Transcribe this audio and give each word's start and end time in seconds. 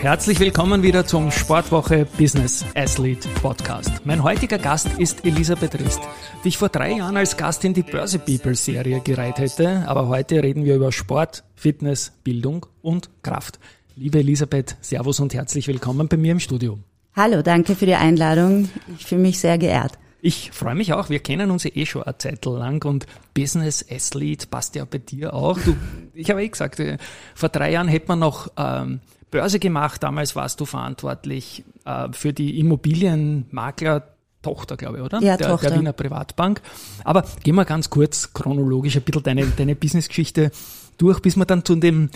Herzlich 0.00 0.38
willkommen 0.38 0.84
wieder 0.84 1.04
zum 1.04 1.32
Sportwoche 1.32 2.06
Business 2.16 2.64
Athlete 2.76 3.28
Podcast. 3.42 3.90
Mein 4.04 4.22
heutiger 4.22 4.56
Gast 4.56 4.86
ist 4.96 5.24
Elisabeth 5.24 5.74
Rist, 5.74 6.00
die 6.44 6.48
ich 6.48 6.56
vor 6.56 6.68
drei 6.68 6.92
Jahren 6.92 7.16
als 7.16 7.36
Gast 7.36 7.64
in 7.64 7.74
die 7.74 7.82
Börse 7.82 8.20
People 8.20 8.54
Serie 8.54 9.00
gereiht 9.00 9.38
hätte, 9.38 9.88
aber 9.88 10.06
heute 10.06 10.40
reden 10.40 10.64
wir 10.64 10.76
über 10.76 10.92
Sport, 10.92 11.42
Fitness, 11.56 12.12
Bildung 12.22 12.66
und 12.80 13.10
Kraft. 13.24 13.58
Liebe 13.96 14.20
Elisabeth, 14.20 14.76
Servus 14.80 15.18
und 15.18 15.34
herzlich 15.34 15.66
willkommen 15.66 16.06
bei 16.06 16.16
mir 16.16 16.30
im 16.30 16.40
Studio. 16.40 16.78
Hallo, 17.16 17.42
danke 17.42 17.74
für 17.74 17.86
die 17.86 17.96
Einladung. 17.96 18.68
Ich 18.96 19.06
fühle 19.06 19.22
mich 19.22 19.40
sehr 19.40 19.58
geehrt. 19.58 19.98
Ich 20.20 20.52
freue 20.52 20.76
mich 20.76 20.92
auch. 20.92 21.10
Wir 21.10 21.18
kennen 21.18 21.50
uns 21.50 21.64
eh 21.64 21.86
schon 21.86 22.04
eine 22.04 22.18
Zeit 22.18 22.44
lang 22.44 22.84
und 22.84 23.06
Business 23.34 23.84
Athlete 23.90 24.46
passt 24.46 24.76
ja 24.76 24.84
bei 24.84 24.98
dir 24.98 25.34
auch. 25.34 25.58
Du, 25.58 25.76
ich 26.14 26.30
habe 26.30 26.44
eh 26.44 26.48
gesagt, 26.48 26.78
äh, 26.78 26.98
vor 27.34 27.48
drei 27.48 27.72
Jahren 27.72 27.88
hätte 27.88 28.06
man 28.06 28.20
noch 28.20 28.48
ähm, 28.56 29.00
Börse 29.30 29.58
gemacht. 29.58 30.02
Damals 30.02 30.36
warst 30.36 30.60
du 30.60 30.64
verantwortlich 30.64 31.64
äh, 31.84 32.08
für 32.12 32.32
die 32.32 32.58
Immobilienmakler 32.58 34.14
Tochter, 34.42 34.76
glaube 34.76 34.98
ich, 34.98 35.02
oder? 35.02 35.20
Ja, 35.20 35.36
der, 35.36 35.48
Tochter. 35.48 35.70
der 35.70 35.80
Wiener 35.80 35.92
Privatbank. 35.92 36.62
Aber 37.04 37.24
gehen 37.42 37.56
wir 37.56 37.64
ganz 37.64 37.90
kurz 37.90 38.32
chronologisch 38.32 38.96
ein 38.96 39.02
bisschen 39.02 39.22
deine, 39.22 39.46
deine 39.46 39.74
Businessgeschichte 39.74 40.52
durch, 40.96 41.20
bis 41.20 41.36
wir 41.36 41.44
dann 41.44 41.64
zu 41.64 41.74
dem 41.74 42.10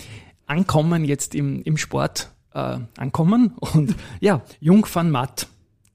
Ankommen 0.45 1.03
jetzt 1.05 1.35
im, 1.35 1.61
im 1.63 1.77
Sport 1.77 2.31
äh, 2.53 2.77
ankommen. 2.97 3.53
Und 3.59 3.95
ja, 4.19 4.41
Jung 4.59 4.85
van 4.91 5.11
Matt 5.11 5.47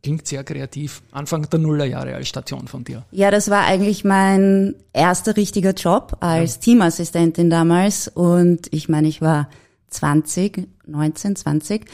klingt 0.02 0.26
sehr 0.26 0.44
kreativ. 0.44 1.02
Anfang 1.12 1.48
der 1.50 1.58
Nullerjahre 1.58 2.14
als 2.14 2.28
Station 2.28 2.68
von 2.68 2.84
dir. 2.84 3.04
Ja, 3.10 3.30
das 3.30 3.50
war 3.50 3.64
eigentlich 3.64 4.04
mein 4.04 4.74
erster 4.92 5.36
richtiger 5.36 5.72
Job 5.72 6.16
als 6.20 6.56
ja. 6.56 6.60
Teamassistentin 6.60 7.50
damals. 7.50 8.08
Und 8.08 8.72
ich 8.72 8.88
meine, 8.88 9.08
ich 9.08 9.20
war 9.20 9.48
20, 9.90 10.68
19, 10.86 11.36
20. 11.36 11.86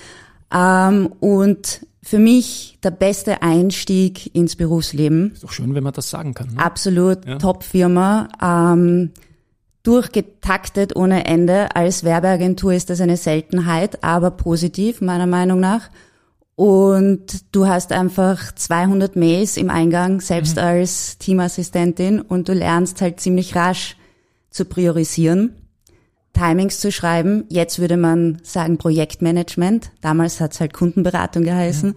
Ähm, 0.52 1.12
und 1.20 1.86
für 2.02 2.18
mich 2.18 2.78
der 2.82 2.90
beste 2.90 3.42
Einstieg 3.42 4.34
ins 4.34 4.56
Berufsleben. 4.56 5.32
Ist 5.32 5.44
doch 5.44 5.52
schön, 5.52 5.74
wenn 5.74 5.82
man 5.82 5.94
das 5.94 6.10
sagen 6.10 6.34
kann. 6.34 6.54
Ne? 6.54 6.60
Absolut, 6.60 7.24
ja. 7.26 7.38
Top-Firma. 7.38 8.28
Ähm, 8.42 9.10
durchgetaktet 9.82 10.96
ohne 10.96 11.26
Ende. 11.26 11.74
Als 11.74 12.04
Werbeagentur 12.04 12.72
ist 12.72 12.90
das 12.90 13.00
eine 13.00 13.16
Seltenheit, 13.16 14.02
aber 14.02 14.30
positiv 14.32 15.00
meiner 15.00 15.26
Meinung 15.26 15.60
nach. 15.60 15.90
Und 16.56 17.44
du 17.52 17.66
hast 17.66 17.90
einfach 17.90 18.54
200 18.54 19.16
Mails 19.16 19.56
im 19.56 19.70
Eingang, 19.70 20.20
selbst 20.20 20.56
mhm. 20.56 20.62
als 20.62 21.18
Teamassistentin, 21.18 22.20
und 22.20 22.48
du 22.48 22.52
lernst 22.52 23.00
halt 23.00 23.20
ziemlich 23.20 23.56
rasch 23.56 23.96
zu 24.50 24.64
priorisieren. 24.64 25.56
Timings 26.34 26.80
zu 26.80 26.92
schreiben. 26.92 27.44
Jetzt 27.48 27.78
würde 27.78 27.96
man 27.96 28.38
sagen 28.42 28.76
Projektmanagement. 28.76 29.90
Damals 30.02 30.40
hat 30.40 30.52
es 30.52 30.60
halt 30.60 30.74
Kundenberatung 30.74 31.44
geheißen. 31.44 31.94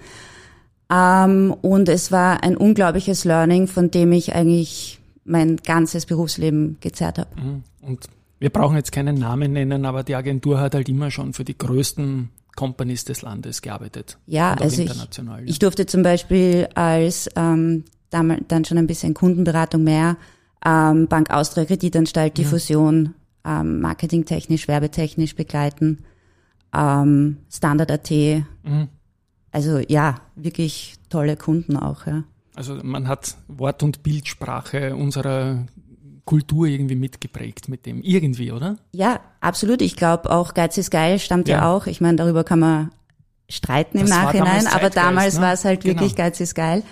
Ja. 0.89 1.25
Ähm, 1.25 1.53
und 1.61 1.89
es 1.89 2.11
war 2.11 2.43
ein 2.43 2.55
unglaubliches 2.55 3.25
Learning, 3.25 3.67
von 3.67 3.91
dem 3.91 4.13
ich 4.13 4.33
eigentlich 4.33 4.99
mein 5.25 5.57
ganzes 5.57 6.05
Berufsleben 6.05 6.77
gezerrt 6.79 7.17
habe. 7.17 7.29
Mhm. 7.35 7.63
Und 7.81 8.05
wir 8.39 8.49
brauchen 8.49 8.77
jetzt 8.77 8.91
keinen 8.91 9.15
Namen 9.15 9.53
nennen, 9.53 9.85
aber 9.85 10.03
die 10.03 10.15
Agentur 10.15 10.59
hat 10.59 10.75
halt 10.75 10.87
immer 10.87 11.11
schon 11.11 11.33
für 11.33 11.43
die 11.43 11.57
größten 11.57 12.29
Companies 12.55 13.05
des 13.05 13.21
Landes 13.23 13.61
gearbeitet. 13.61 14.17
Ja, 14.25 14.53
also 14.53 14.81
ich, 14.81 14.91
ich 15.45 15.59
durfte 15.59 15.85
zum 15.85 16.03
Beispiel 16.03 16.69
als 16.75 17.29
ähm, 17.35 17.83
damals 18.09 18.43
dann 18.47 18.65
schon 18.65 18.77
ein 18.77 18.87
bisschen 18.87 19.13
Kundenberatung 19.13 19.83
mehr, 19.83 20.17
ähm, 20.65 21.07
Bank 21.07 21.31
Austria 21.31 21.65
Kreditanstalt, 21.65 22.37
die 22.37 22.43
ja. 22.43 22.47
Ähm, 23.47 23.79
marketingtechnisch, 23.79 24.67
werbetechnisch 24.67 25.35
begleiten. 25.35 26.03
Ähm, 26.73 27.37
Standard.at. 27.49 28.11
Mhm. 28.11 28.89
Also 29.51 29.79
ja, 29.79 30.15
wirklich 30.35 30.95
tolle 31.09 31.37
Kunden 31.37 31.77
auch, 31.77 32.05
ja. 32.05 32.23
Also 32.55 32.79
man 32.83 33.07
hat 33.07 33.37
Wort- 33.47 33.83
und 33.83 34.03
Bildsprache 34.03 34.95
unserer 34.95 35.65
Kultur 36.25 36.67
irgendwie 36.67 36.95
mitgeprägt 36.95 37.69
mit 37.69 37.85
dem 37.85 38.01
irgendwie, 38.01 38.51
oder? 38.51 38.77
Ja, 38.91 39.21
absolut. 39.39 39.81
Ich 39.81 39.95
glaube 39.95 40.29
auch 40.29 40.53
Geiz 40.53 40.77
ist 40.77 40.91
geil 40.91 41.19
stammt 41.19 41.47
ja, 41.47 41.57
ja 41.57 41.71
auch. 41.71 41.87
Ich 41.87 42.01
meine, 42.01 42.17
darüber 42.17 42.43
kann 42.43 42.59
man 42.59 42.91
streiten 43.49 43.99
das 43.99 44.09
im 44.09 44.15
Nachhinein, 44.15 44.65
damals 44.65 44.75
aber 44.75 44.89
damals 44.89 45.35
ne? 45.35 45.41
war 45.41 45.53
es 45.53 45.63
halt 45.65 45.85
wirklich 45.85 46.15
genau. 46.15 46.27
Geiz 46.27 46.39
ist 46.39 46.53
geil. 46.53 46.83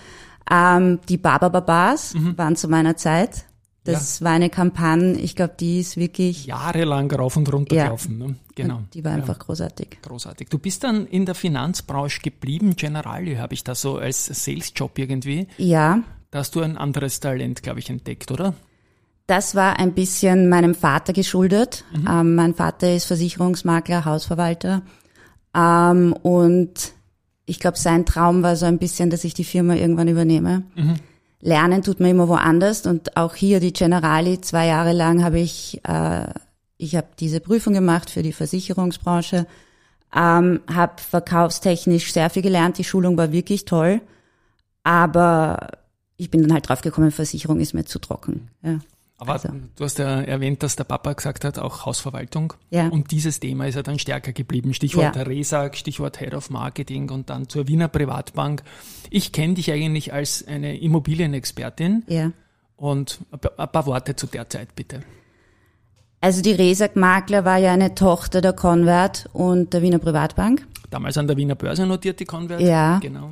Ähm, 0.50 1.00
die 1.10 1.18
Baba 1.18 1.50
Babas 1.50 2.14
mhm. 2.14 2.38
waren 2.38 2.56
zu 2.56 2.68
meiner 2.68 2.96
Zeit 2.96 3.46
das 3.86 4.20
ja. 4.20 4.26
war 4.26 4.34
eine 4.34 4.50
Kampagne, 4.50 5.14
ich 5.14 5.36
glaube, 5.36 5.54
die 5.60 5.80
ist 5.80 5.96
wirklich 5.96 6.48
jahrelang 6.48 7.10
rauf 7.12 7.38
und 7.38 7.52
runter 7.52 7.76
ja. 7.76 7.86
gelaufen. 7.86 8.18
Ne? 8.18 8.36
Genau. 8.56 8.78
Und 8.78 8.94
die 8.94 9.04
war 9.04 9.12
einfach 9.14 9.38
ja. 9.38 9.44
großartig. 9.46 10.00
Großartig. 10.02 10.50
Du 10.50 10.58
bist 10.58 10.84
dann 10.84 11.06
in 11.06 11.26
der 11.26 11.36
Finanzbranche 11.36 12.22
geblieben, 12.22 12.76
Generali 12.76 13.36
habe 13.36 13.54
ich 13.54 13.64
da 13.64 13.76
so 13.76 13.98
als 13.98 14.26
Sales-Job 14.26 14.98
irgendwie. 14.98 15.48
Ja. 15.58 16.02
Da 16.32 16.40
hast 16.40 16.56
du 16.56 16.62
ein 16.62 16.78
anderes 16.78 17.20
Talent, 17.20 17.64
glaube 17.64 17.80
ich, 17.80 17.90
entdeckt, 17.90 18.32
oder? 18.32 18.56
Das 19.28 19.56
war 19.56 19.80
ein 19.80 19.94
bisschen 19.94 20.50
meinem 20.50 20.76
Vater 20.76 21.14
geschuldet. 21.14 21.84
Mhm. 21.96 22.08
Ähm, 22.10 22.36
mein 22.36 22.54
Vater 22.54 22.94
ist 22.94 23.06
Versicherungsmakler, 23.06 24.06
Hausverwalter. 24.06 24.82
Ähm, 25.56 26.14
und 26.14 26.94
ich 27.46 27.60
glaube, 27.60 27.78
sein 27.78 28.06
Traum 28.06 28.44
war 28.44 28.56
so 28.56 28.66
ein 28.66 28.80
bisschen, 28.80 29.10
dass 29.10 29.24
ich 29.24 29.34
die 29.34 29.44
Firma 29.44 29.76
irgendwann 29.76 30.08
übernehme. 30.08 30.64
Mhm. 30.76 30.96
Lernen 31.46 31.84
tut 31.84 32.00
man 32.00 32.10
immer 32.10 32.28
woanders 32.28 32.88
und 32.88 33.16
auch 33.18 33.36
hier 33.36 33.60
die 33.60 33.72
Generali, 33.72 34.42
zwei 34.42 34.66
Jahre 34.66 34.94
lang 34.94 35.24
habe 35.24 35.40
ich, 35.40 35.80
äh, 35.88 36.26
ich 36.78 36.96
habe 36.96 37.08
diese 37.20 37.40
Prüfung 37.40 37.74
gemacht 37.74 38.10
für 38.10 38.24
die 38.24 38.34
Versicherungsbranche, 38.34 39.46
ähm, 40.16 40.62
habe 40.74 40.94
verkaufstechnisch 40.98 42.12
sehr 42.12 42.32
viel 42.32 42.42
gelernt, 42.42 42.80
die 42.80 42.84
Schulung 42.84 43.16
war 43.16 43.32
wirklich 43.32 43.66
toll, 43.66 44.02
aber 44.84 45.70
ich 46.18 46.32
bin 46.32 46.42
dann 46.42 46.52
halt 46.54 46.68
draufgekommen, 46.68 47.12
Versicherung 47.12 47.60
ist 47.60 47.76
mir 47.76 47.86
zu 47.86 48.00
trocken. 48.00 48.50
Ja. 48.64 48.80
Aber 49.18 49.34
also. 49.34 49.50
du 49.76 49.84
hast 49.84 49.98
ja 49.98 50.22
erwähnt, 50.22 50.62
dass 50.62 50.76
der 50.76 50.84
Papa 50.84 51.14
gesagt 51.14 51.46
hat, 51.46 51.58
auch 51.58 51.86
Hausverwaltung. 51.86 52.54
Ja. 52.70 52.90
Und 52.90 53.12
dieses 53.12 53.40
Thema 53.40 53.66
ist 53.68 53.76
ja 53.76 53.84
dann 53.84 53.98
stärker 53.98 54.34
geblieben. 54.34 54.74
Stichwort 54.74 55.16
ja. 55.16 55.22
Resag, 55.22 55.78
Stichwort 55.78 56.20
Head 56.20 56.34
of 56.34 56.50
Marketing 56.50 57.10
und 57.10 57.30
dann 57.30 57.48
zur 57.48 57.68
Wiener 57.68 57.88
Privatbank. 57.88 58.64
Ich 59.10 59.32
kenne 59.32 59.54
dich 59.54 59.72
eigentlich 59.72 60.12
als 60.12 60.46
eine 60.46 60.78
Immobilienexpertin. 60.78 62.04
Ja. 62.08 62.32
Und 62.76 63.20
ein 63.32 63.72
paar 63.72 63.86
Worte 63.86 64.18
zu 64.18 64.28
der 64.28 64.50
Zeit, 64.50 64.76
bitte. 64.76 65.02
Also 66.20 66.42
die 66.42 66.52
Resag 66.52 66.98
Makler 66.98 67.46
war 67.46 67.58
ja 67.58 67.72
eine 67.72 67.96
Tochter 67.96 68.42
der 68.42 68.52
Convert 68.52 69.30
und 69.32 69.74
der 69.74 69.82
Wiener 69.82 70.00
Privatbank. 70.00 70.68
Damals 70.90 71.18
an 71.18 71.28
der 71.28 71.38
Wiener 71.38 71.56
Börse 71.56 71.86
notiert 71.86 72.20
die 72.20 72.26
Convert. 72.26 72.60
Ja. 72.62 73.00
Genau. 73.00 73.32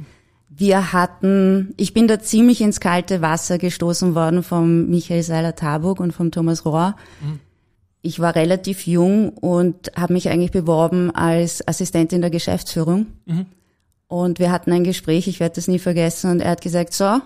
Wir 0.55 0.93
hatten, 0.93 1.73
ich 1.77 1.93
bin 1.93 2.07
da 2.07 2.19
ziemlich 2.19 2.61
ins 2.61 2.79
kalte 2.79 3.21
Wasser 3.21 3.57
gestoßen 3.57 4.13
worden 4.13 4.43
vom 4.43 4.87
Michael 4.87 5.23
Seiler-Tarburg 5.23 5.99
und 5.99 6.11
vom 6.11 6.29
Thomas 6.29 6.63
Rohr. 6.63 6.95
Mhm. 7.21 7.39
Ich 8.01 8.19
war 8.19 8.35
relativ 8.35 8.85
jung 8.85 9.29
und 9.29 9.91
habe 9.95 10.13
mich 10.13 10.29
eigentlich 10.29 10.51
beworben 10.51 11.09
als 11.09 11.67
Assistentin 11.67 12.21
der 12.21 12.29
Geschäftsführung. 12.29 13.07
Mhm. 13.25 13.45
Und 14.07 14.37
wir 14.37 14.51
hatten 14.51 14.71
ein 14.71 14.83
Gespräch, 14.83 15.27
ich 15.27 15.39
werde 15.39 15.55
das 15.55 15.67
nie 15.67 15.79
vergessen, 15.79 16.29
und 16.29 16.39
er 16.39 16.51
hat 16.51 16.61
gesagt, 16.61 16.93
so, 16.93 17.19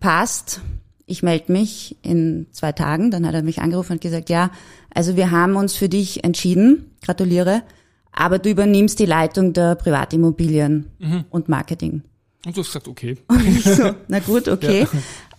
passt, 0.00 0.60
ich 1.04 1.22
melde 1.22 1.52
mich 1.52 1.98
in 2.02 2.46
zwei 2.52 2.72
Tagen. 2.72 3.10
Dann 3.10 3.26
hat 3.26 3.34
er 3.34 3.42
mich 3.42 3.60
angerufen 3.60 3.92
und 3.92 4.00
gesagt, 4.00 4.30
ja, 4.30 4.50
also 4.94 5.16
wir 5.16 5.30
haben 5.30 5.56
uns 5.56 5.74
für 5.74 5.90
dich 5.90 6.24
entschieden, 6.24 6.92
gratuliere, 7.02 7.62
aber 8.10 8.38
du 8.38 8.48
übernimmst 8.48 8.98
die 8.98 9.06
Leitung 9.06 9.52
der 9.52 9.74
Privatimmobilien 9.74 10.86
mhm. 10.98 11.24
und 11.28 11.50
Marketing. 11.50 12.02
Und 12.44 12.56
du 12.56 12.60
hast 12.60 12.68
gesagt, 12.68 12.88
okay. 12.88 13.16
Und 13.28 13.46
ich 13.46 13.64
so, 13.64 13.94
na 14.08 14.18
gut, 14.18 14.48
okay. 14.48 14.86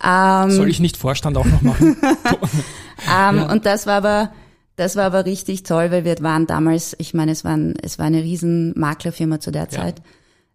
Ja. 0.01 0.43
Ähm, 0.45 0.51
Soll 0.51 0.69
ich 0.69 0.79
nicht 0.79 0.97
Vorstand 0.97 1.37
auch 1.37 1.45
noch 1.45 1.61
machen? 1.61 1.97
ähm, 2.01 3.37
ja. 3.37 3.51
Und 3.51 3.65
das 3.65 3.85
war 3.87 3.95
aber, 3.95 4.31
das 4.75 4.95
war 4.95 5.05
aber 5.05 5.25
richtig 5.25 5.63
toll, 5.63 5.91
weil 5.91 6.05
wir 6.05 6.17
waren 6.21 6.47
damals, 6.47 6.95
ich 6.99 7.13
meine, 7.13 7.31
es, 7.31 7.43
waren, 7.43 7.73
es 7.81 7.99
war 7.99 8.05
eine 8.05 8.23
riesen 8.23 8.77
Maklerfirma 8.77 9.39
zu 9.39 9.51
der 9.51 9.69
Zeit. 9.69 9.99
Ja. 9.99 10.05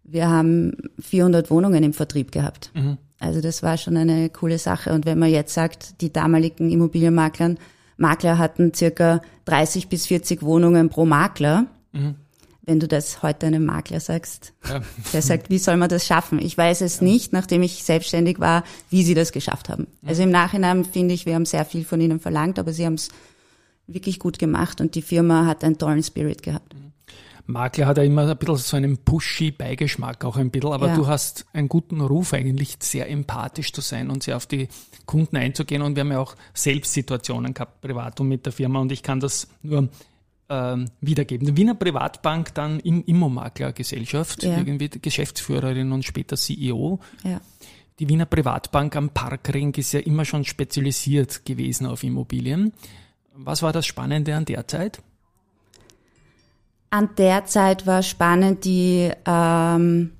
Wir 0.03 0.29
haben 0.29 0.73
400 0.99 1.51
Wohnungen 1.51 1.83
im 1.83 1.93
Vertrieb 1.93 2.31
gehabt. 2.31 2.71
Mhm. 2.73 2.97
Also 3.19 3.41
das 3.41 3.61
war 3.61 3.77
schon 3.77 3.97
eine 3.97 4.29
coole 4.29 4.57
Sache. 4.57 4.93
Und 4.93 5.05
wenn 5.05 5.19
man 5.19 5.29
jetzt 5.29 5.53
sagt, 5.53 6.01
die 6.01 6.11
damaligen 6.11 6.71
Immobilienmaklern, 6.71 7.59
Makler 7.97 8.37
hatten 8.37 8.73
circa 8.73 9.21
30 9.45 9.89
bis 9.89 10.07
40 10.07 10.41
Wohnungen 10.41 10.89
pro 10.89 11.05
Makler. 11.05 11.67
Mhm 11.91 12.15
wenn 12.69 12.79
du 12.79 12.87
das 12.87 13.23
heute 13.23 13.47
einem 13.47 13.65
Makler 13.65 13.99
sagst, 13.99 14.53
ja. 14.69 14.81
der 15.11 15.23
sagt, 15.23 15.49
wie 15.49 15.57
soll 15.57 15.75
man 15.75 15.89
das 15.89 16.05
schaffen? 16.05 16.39
Ich 16.39 16.55
weiß 16.55 16.81
es 16.81 16.99
ja. 16.99 17.05
nicht, 17.05 17.33
nachdem 17.33 17.63
ich 17.63 17.83
selbstständig 17.83 18.39
war, 18.39 18.63
wie 18.91 19.03
sie 19.03 19.15
das 19.15 19.31
geschafft 19.31 19.69
haben. 19.69 19.87
Also 20.05 20.21
im 20.21 20.29
Nachhinein 20.29 20.85
finde 20.85 21.15
ich, 21.15 21.25
wir 21.25 21.33
haben 21.33 21.45
sehr 21.45 21.65
viel 21.65 21.83
von 21.83 21.99
ihnen 21.99 22.19
verlangt, 22.19 22.59
aber 22.59 22.71
sie 22.71 22.85
haben 22.85 22.93
es 22.93 23.09
wirklich 23.87 24.19
gut 24.19 24.37
gemacht 24.37 24.81
und 24.81 24.93
die 24.93 25.01
Firma 25.01 25.47
hat 25.47 25.63
einen 25.63 25.79
tollen 25.79 26.03
Spirit 26.03 26.43
gehabt. 26.43 26.75
Makler 27.47 27.87
hat 27.87 27.97
ja 27.97 28.03
immer 28.03 28.29
ein 28.29 28.37
bisschen 28.37 28.57
so 28.57 28.77
einen 28.77 28.99
pushy 28.99 29.49
Beigeschmack 29.49 30.23
auch 30.23 30.37
ein 30.37 30.51
bisschen, 30.51 30.71
aber 30.71 30.89
ja. 30.89 30.95
du 30.95 31.07
hast 31.07 31.47
einen 31.51 31.69
guten 31.69 31.99
Ruf 32.01 32.33
eigentlich, 32.33 32.77
sehr 32.81 33.09
empathisch 33.09 33.73
zu 33.73 33.81
sein 33.81 34.11
und 34.11 34.21
sehr 34.21 34.37
auf 34.37 34.45
die 34.45 34.67
Kunden 35.07 35.37
einzugehen 35.37 35.81
und 35.81 35.95
wir 35.95 36.01
haben 36.01 36.11
ja 36.11 36.19
auch 36.19 36.35
selbst 36.53 36.93
Situationen 36.93 37.55
gehabt, 37.55 37.81
privat 37.81 38.19
und 38.19 38.27
mit 38.27 38.45
der 38.45 38.53
Firma 38.53 38.79
und 38.79 38.91
ich 38.91 39.01
kann 39.01 39.19
das 39.19 39.47
nur 39.63 39.89
ähm, 40.49 40.89
wiedergeben. 40.99 41.47
Die 41.47 41.55
Wiener 41.55 41.75
Privatbank 41.75 42.53
dann 42.55 42.79
im 42.79 43.03
Immomaklergesellschaft, 43.05 44.43
ja. 44.43 44.57
irgendwie 44.57 44.89
Geschäftsführerin 44.89 45.91
und 45.91 46.03
später 46.03 46.35
CEO. 46.35 46.99
Ja. 47.23 47.39
Die 47.99 48.09
Wiener 48.09 48.25
Privatbank 48.25 48.95
am 48.95 49.09
Parkring 49.09 49.73
ist 49.75 49.91
ja 49.91 49.99
immer 49.99 50.25
schon 50.25 50.45
spezialisiert 50.45 51.45
gewesen 51.45 51.85
auf 51.85 52.03
Immobilien. 52.03 52.73
Was 53.33 53.61
war 53.61 53.73
das 53.73 53.85
Spannende 53.85 54.35
an 54.35 54.45
der 54.45 54.67
Zeit? 54.67 55.01
An 56.89 57.09
der 57.17 57.45
Zeit 57.45 57.85
war 57.85 58.01
spannend 58.01 58.65
die, 58.65 59.11
ähm, 59.25 60.11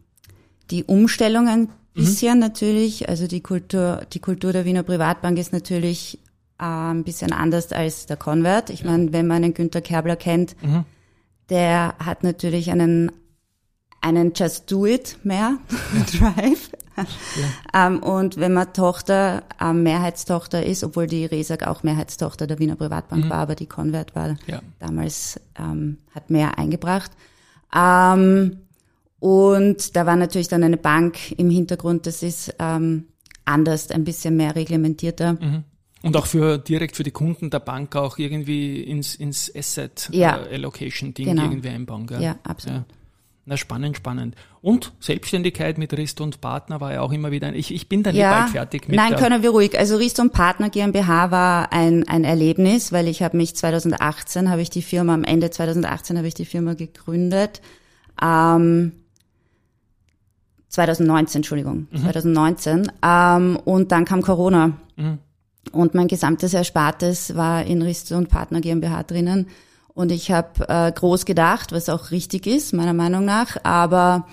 die 0.69 0.83
Umstellungen 0.83 1.69
bisher 1.93 2.35
mhm. 2.35 2.41
natürlich. 2.41 3.09
Also 3.09 3.27
die 3.27 3.41
Kultur, 3.41 4.05
die 4.13 4.19
Kultur 4.19 4.53
der 4.53 4.65
Wiener 4.65 4.83
Privatbank 4.83 5.37
ist 5.39 5.51
natürlich 5.51 6.19
äh, 6.59 6.63
ein 6.63 7.03
bisschen 7.03 7.31
anders 7.31 7.71
als 7.71 8.05
der 8.05 8.17
Convert. 8.17 8.69
Ich 8.69 8.83
meine, 8.83 9.13
wenn 9.13 9.27
man 9.27 9.43
einen 9.43 9.53
Günter 9.53 9.81
Kerbler 9.81 10.15
kennt, 10.15 10.55
mhm. 10.61 10.85
der 11.49 11.95
hat 11.99 12.23
natürlich 12.23 12.71
einen 12.71 13.11
einen 14.01 14.33
Just 14.33 14.71
Do 14.71 14.85
It 14.85 15.17
mehr. 15.23 15.57
Drive. 16.19 16.69
Ja. 16.95 17.87
Ähm, 17.87 18.01
und 18.01 18.37
wenn 18.37 18.53
man 18.53 18.73
Tochter, 18.73 19.43
ähm, 19.61 19.83
Mehrheitstochter 19.83 20.65
ist, 20.65 20.83
obwohl 20.83 21.07
die 21.07 21.25
Resag 21.25 21.65
auch 21.67 21.83
Mehrheitstochter 21.83 22.47
der 22.47 22.59
Wiener 22.59 22.75
Privatbank 22.75 23.25
mhm. 23.25 23.29
war, 23.29 23.37
aber 23.39 23.55
die 23.55 23.67
Convert 23.67 24.15
war 24.15 24.35
ja. 24.47 24.61
damals, 24.79 25.39
ähm, 25.57 25.97
hat 26.13 26.29
mehr 26.29 26.57
eingebracht. 26.57 27.11
Ähm, 27.75 28.59
und 29.19 29.95
da 29.95 30.05
war 30.05 30.15
natürlich 30.15 30.47
dann 30.47 30.63
eine 30.63 30.77
Bank 30.77 31.31
im 31.37 31.49
Hintergrund, 31.49 32.05
das 32.05 32.23
ist 32.23 32.55
ähm, 32.59 33.07
anders, 33.45 33.91
ein 33.91 34.03
bisschen 34.03 34.37
mehr 34.37 34.55
reglementierter. 34.55 35.33
Mhm. 35.33 35.63
Und 36.01 36.15
auch 36.15 36.25
für 36.25 36.57
direkt 36.57 36.95
für 36.95 37.03
die 37.03 37.11
Kunden 37.11 37.49
der 37.49 37.59
Bank 37.59 37.95
auch 37.95 38.17
irgendwie 38.17 38.81
ins, 38.81 39.15
ins 39.15 39.53
Asset 39.53 40.09
ja. 40.11 40.37
äh, 40.37 40.55
Allocation 40.55 41.13
Ding 41.13 41.27
genau. 41.27 41.43
irgendwie 41.43 41.69
einbauen. 41.69 42.07
Gell? 42.07 42.21
Ja, 42.21 42.37
absolut. 42.43 42.79
Ja. 42.79 42.85
Na, 43.45 43.57
spannend, 43.57 43.97
spannend. 43.97 44.35
Und 44.61 44.93
Selbstständigkeit 44.99 45.79
mit 45.79 45.91
Rist 45.93 46.21
und 46.21 46.39
Partner 46.39 46.79
war 46.81 46.93
ja 46.93 47.01
auch 47.01 47.11
immer 47.11 47.31
wieder 47.31 47.47
ein, 47.47 47.55
ich, 47.55 47.73
ich 47.73 47.89
bin 47.89 48.03
da 48.03 48.11
nicht 48.11 48.21
ja, 48.21 48.41
bald 48.41 48.51
fertig 48.51 48.87
mit. 48.87 48.95
Nein, 48.95 49.15
können 49.15 49.41
wir 49.41 49.49
ruhig. 49.49 49.77
Also 49.77 49.97
Rist 49.97 50.19
und 50.19 50.33
Partner 50.33 50.69
GmbH 50.69 51.31
war 51.31 51.73
ein, 51.73 52.07
ein 52.07 52.23
Erlebnis, 52.23 52.91
weil 52.91 53.07
ich 53.07 53.23
habe 53.23 53.35
mich 53.35 53.55
2018, 53.55 54.51
habe 54.51 54.61
ich 54.61 54.69
die 54.69 54.83
Firma, 54.83 55.15
am 55.15 55.23
Ende 55.23 55.49
2018 55.49 56.17
habe 56.17 56.27
ich 56.27 56.35
die 56.35 56.45
Firma 56.45 56.75
gegründet. 56.75 57.61
Ähm, 58.21 58.91
2019, 60.67 61.39
Entschuldigung, 61.39 61.87
mhm. 61.89 62.01
2019. 62.03 62.91
Ähm, 63.03 63.59
und 63.65 63.91
dann 63.91 64.05
kam 64.05 64.21
Corona. 64.21 64.73
Mhm. 64.95 65.17
Und 65.71 65.93
mein 65.93 66.07
gesamtes 66.07 66.53
Erspartes 66.53 67.35
war 67.35 67.65
in 67.65 67.81
Rist 67.81 68.11
und 68.11 68.29
Partner 68.29 68.61
GmbH 68.61 69.03
drinnen. 69.03 69.47
Und 69.93 70.11
ich 70.11 70.31
habe 70.31 70.67
äh, 70.67 70.91
groß 70.91 71.25
gedacht, 71.25 71.71
was 71.71 71.89
auch 71.89 72.11
richtig 72.11 72.47
ist, 72.47 72.73
meiner 72.73 72.93
Meinung 72.93 73.25
nach. 73.25 73.57
Aber 73.63 74.27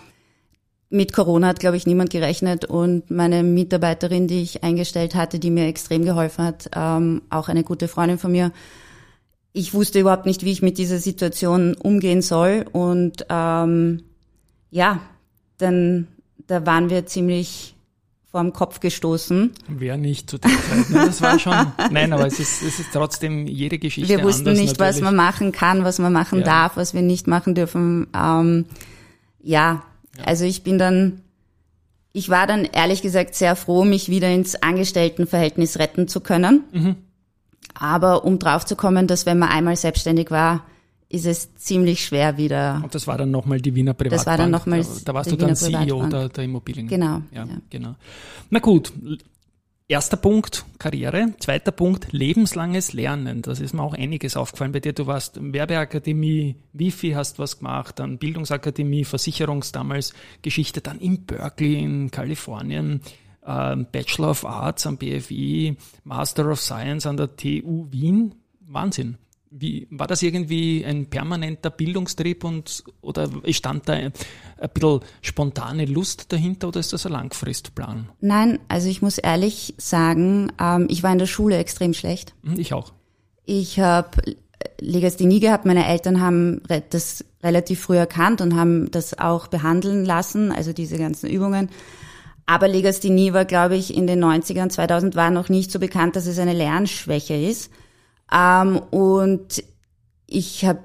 mit 0.88 1.12
Corona 1.12 1.48
hat, 1.48 1.60
glaube 1.60 1.76
ich, 1.76 1.86
niemand 1.86 2.10
gerechnet. 2.10 2.64
Und 2.64 3.10
meine 3.10 3.42
Mitarbeiterin, 3.42 4.28
die 4.28 4.42
ich 4.42 4.62
eingestellt 4.62 5.14
hatte, 5.14 5.38
die 5.38 5.50
mir 5.50 5.66
extrem 5.66 6.04
geholfen 6.04 6.44
hat, 6.44 6.70
ähm, 6.74 7.22
auch 7.30 7.48
eine 7.48 7.64
gute 7.64 7.88
Freundin 7.88 8.18
von 8.18 8.32
mir, 8.32 8.52
ich 9.52 9.72
wusste 9.72 10.00
überhaupt 10.00 10.26
nicht, 10.26 10.44
wie 10.44 10.52
ich 10.52 10.62
mit 10.62 10.78
dieser 10.78 10.98
Situation 10.98 11.74
umgehen 11.74 12.22
soll. 12.22 12.66
Und 12.72 13.26
ähm, 13.30 14.02
ja, 14.70 15.00
dann 15.58 16.08
da 16.46 16.66
waren 16.66 16.90
wir 16.90 17.06
ziemlich 17.06 17.75
vorm 18.30 18.52
Kopf 18.52 18.80
gestoßen. 18.80 19.52
Wer 19.68 19.96
nicht 19.96 20.28
zu 20.28 20.38
der 20.38 20.50
Zeit. 20.50 20.90
Ne? 20.90 21.06
Das 21.06 21.22
war 21.22 21.38
schon, 21.38 21.54
nein, 21.90 22.12
aber 22.12 22.26
es 22.26 22.38
ist, 22.38 22.62
es 22.62 22.80
ist 22.80 22.90
trotzdem 22.92 23.46
jede 23.46 23.78
Geschichte 23.78 24.08
Wir 24.08 24.22
wussten 24.22 24.52
nicht, 24.52 24.78
natürlich. 24.78 24.78
was 24.78 25.00
man 25.00 25.16
machen 25.16 25.52
kann, 25.52 25.84
was 25.84 25.98
man 25.98 26.12
machen 26.12 26.40
ja. 26.40 26.44
darf, 26.44 26.76
was 26.76 26.92
wir 26.92 27.02
nicht 27.02 27.26
machen 27.26 27.54
dürfen. 27.54 28.08
Ähm, 28.14 28.66
ja, 29.42 29.82
ja, 30.18 30.24
also 30.24 30.44
ich 30.44 30.62
bin 30.64 30.78
dann, 30.78 31.22
ich 32.12 32.28
war 32.28 32.46
dann 32.46 32.64
ehrlich 32.64 33.02
gesagt 33.02 33.34
sehr 33.34 33.56
froh, 33.56 33.84
mich 33.84 34.08
wieder 34.08 34.28
ins 34.30 34.60
Angestelltenverhältnis 34.60 35.78
retten 35.78 36.08
zu 36.08 36.20
können. 36.20 36.64
Mhm. 36.72 36.96
Aber 37.74 38.24
um 38.24 38.38
drauf 38.38 38.64
zu 38.64 38.76
kommen, 38.76 39.06
dass 39.06 39.26
wenn 39.26 39.38
man 39.38 39.50
einmal 39.50 39.76
selbstständig 39.76 40.30
war, 40.30 40.64
ist 41.08 41.26
es 41.26 41.54
ziemlich 41.54 42.04
schwer 42.04 42.36
wieder. 42.36 42.80
Und 42.82 42.94
das 42.94 43.06
war 43.06 43.16
dann 43.16 43.30
nochmal 43.30 43.60
die 43.60 43.74
Wiener 43.74 43.94
Privatbank. 43.94 44.18
Das 44.18 44.26
war 44.26 44.36
dann 44.36 44.50
nochmal. 44.50 44.82
Da, 44.82 44.88
da 45.04 45.14
warst 45.14 45.30
du 45.30 45.36
dann 45.36 45.54
CEO 45.54 46.06
der, 46.06 46.28
der 46.28 46.44
Immobilien. 46.44 46.88
Genau. 46.88 47.22
Ja, 47.32 47.44
ja, 47.44 47.58
genau. 47.70 47.94
Na 48.50 48.58
gut. 48.58 48.92
Erster 49.88 50.16
Punkt, 50.16 50.64
Karriere. 50.80 51.34
Zweiter 51.38 51.70
Punkt, 51.70 52.08
lebenslanges 52.10 52.92
Lernen. 52.92 53.42
Das 53.42 53.60
ist 53.60 53.72
mir 53.72 53.84
auch 53.84 53.94
einiges 53.94 54.36
aufgefallen 54.36 54.72
bei 54.72 54.80
dir. 54.80 54.92
Du 54.92 55.06
warst 55.06 55.38
Werbeakademie, 55.40 56.56
Wifi 56.72 57.12
hast 57.12 57.38
was 57.38 57.58
gemacht, 57.58 58.00
dann 58.00 58.18
Bildungsakademie, 58.18 59.04
Versicherungs 59.04 59.70
damals, 59.70 60.12
Geschichte, 60.42 60.80
dann 60.80 60.98
in 60.98 61.24
Berkeley 61.24 61.76
in 61.76 62.10
Kalifornien, 62.10 63.00
äh, 63.42 63.76
Bachelor 63.76 64.30
of 64.30 64.44
Arts 64.44 64.88
am 64.88 64.96
BFI, 64.96 65.76
Master 66.02 66.50
of 66.50 66.60
Science 66.60 67.06
an 67.06 67.16
der 67.16 67.36
TU 67.36 67.86
Wien. 67.92 68.34
Wahnsinn. 68.66 69.18
Wie, 69.50 69.86
war 69.90 70.06
das 70.06 70.22
irgendwie 70.22 70.84
ein 70.84 71.06
permanenter 71.06 71.70
Bildungstrieb 71.70 72.44
und 72.44 72.84
oder 73.00 73.30
stand 73.50 73.88
da 73.88 73.94
ein, 73.94 74.12
ein 74.58 74.70
bisschen 74.74 75.00
spontane 75.22 75.84
Lust 75.86 76.32
dahinter 76.32 76.68
oder 76.68 76.80
ist 76.80 76.92
das 76.92 77.06
ein 77.06 77.12
Langfristplan? 77.12 78.08
Nein, 78.20 78.58
also 78.68 78.88
ich 78.88 79.02
muss 79.02 79.18
ehrlich 79.18 79.74
sagen, 79.78 80.52
ähm, 80.60 80.86
ich 80.90 81.02
war 81.02 81.12
in 81.12 81.18
der 81.18 81.26
Schule 81.26 81.56
extrem 81.56 81.94
schlecht. 81.94 82.34
Hm, 82.42 82.58
ich 82.58 82.74
auch. 82.74 82.92
Ich 83.44 83.78
habe 83.78 84.36
Legasthenie 84.80 85.40
gehabt. 85.40 85.64
Meine 85.64 85.86
Eltern 85.86 86.20
haben 86.20 86.62
das 86.90 87.24
relativ 87.42 87.80
früh 87.80 87.96
erkannt 87.96 88.40
und 88.40 88.56
haben 88.56 88.90
das 88.90 89.18
auch 89.18 89.46
behandeln 89.46 90.04
lassen, 90.04 90.52
also 90.52 90.72
diese 90.72 90.98
ganzen 90.98 91.30
Übungen. 91.30 91.70
Aber 92.46 92.68
Legasthenie 92.68 93.32
war, 93.32 93.44
glaube 93.44 93.76
ich, 93.76 93.96
in 93.96 94.06
den 94.06 94.22
90ern, 94.22 94.68
2000 94.68 95.16
war 95.16 95.30
noch 95.30 95.48
nicht 95.48 95.72
so 95.72 95.80
bekannt, 95.80 96.14
dass 96.14 96.26
es 96.26 96.38
eine 96.38 96.52
Lernschwäche 96.52 97.34
ist. 97.34 97.72
Ähm, 98.32 98.78
und 98.90 99.62
ich 100.26 100.64
habe 100.64 100.80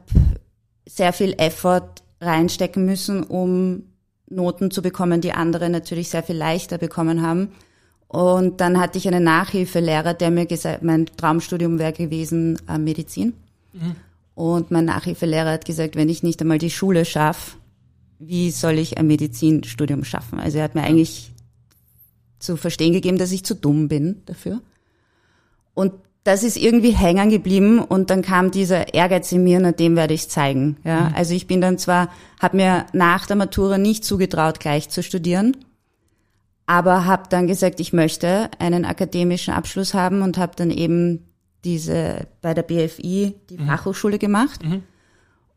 sehr 0.88 1.14
viel 1.14 1.34
Effort 1.38 2.04
reinstecken 2.20 2.86
müssen, 2.86 3.24
um 3.24 3.84
Noten 4.30 4.72
zu 4.72 4.82
bekommen, 4.82 5.22
die 5.22 5.34
andere 5.34 5.70
natürlich 5.70 6.10
sehr 6.10 6.24
viel 6.24 6.38
leichter 6.38 6.78
bekommen 6.78 7.22
haben. 7.22 7.52
Und 8.08 8.62
dann 8.62 8.80
hatte 8.80 8.98
ich 8.98 9.08
einen 9.08 9.24
Nachhilfelehrer, 9.24 10.14
der 10.14 10.32
mir 10.32 10.46
gesagt, 10.46 10.84
mein 10.84 11.06
Traumstudium 11.06 11.80
wäre 11.80 11.94
gewesen 11.94 12.60
äh, 12.68 12.78
Medizin. 12.78 13.34
Mhm. 13.74 13.96
Und 14.36 14.72
mein 14.72 14.86
Nachhilfelehrer 14.86 15.52
hat 15.52 15.66
gesagt, 15.66 15.96
wenn 15.96 16.10
ich 16.10 16.24
nicht 16.24 16.42
einmal 16.42 16.58
die 16.58 16.70
Schule 16.70 17.06
schaffe, 17.06 17.58
wie 18.20 18.52
soll 18.52 18.78
ich 18.78 18.98
ein 18.98 19.08
Medizinstudium 19.08 20.04
schaffen? 20.04 20.40
Also 20.40 20.60
er 20.60 20.66
hat 20.66 20.76
mir 20.76 20.84
eigentlich 20.84 21.32
zu 22.40 22.58
verstehen 22.58 22.94
gegeben, 22.94 23.18
dass 23.18 23.32
ich 23.32 23.44
zu 23.44 23.56
dumm 23.56 23.88
bin 23.88 24.22
dafür. 24.26 24.62
Und 25.74 25.94
das 26.24 26.44
ist 26.44 26.58
irgendwie 26.58 26.92
hängen 26.92 27.30
geblieben 27.30 27.80
und 27.80 28.10
dann 28.10 28.22
kam 28.22 28.52
dieser 28.52 28.94
Ehrgeiz 28.94 29.32
in 29.32 29.44
mir, 29.44 29.60
na 29.60 29.72
dem 29.72 29.96
werde 29.96 30.14
ich 30.14 30.30
zeigen. 30.30 30.78
Ja, 30.84 31.10
mhm. 31.10 31.16
also 31.16 31.34
ich 31.34 31.48
bin 31.48 31.62
dann 31.62 31.78
zwar, 31.78 32.10
habe 32.40 32.58
mir 32.58 32.86
nach 32.94 33.26
der 33.26 33.36
Matura 33.36 33.78
nicht 33.78 34.06
zugetraut, 34.06 34.60
gleich 34.60 34.90
zu 34.90 35.02
studieren, 35.02 35.58
aber 36.68 37.06
habe 37.06 37.24
dann 37.30 37.48
gesagt, 37.48 37.80
ich 37.80 37.92
möchte 37.92 38.52
einen 38.60 38.86
akademischen 38.86 39.54
Abschluss 39.54 39.94
haben 39.94 40.22
und 40.22 40.38
habe 40.38 40.54
dann 40.56 40.70
eben 40.70 41.26
diese 41.64 42.28
bei 42.42 42.54
der 42.54 42.64
BFI 42.64 43.36
die 43.50 43.58
mhm. 43.58 43.68
Fachhochschule 43.68 44.20
gemacht. 44.20 44.64
Mhm. 44.64 44.84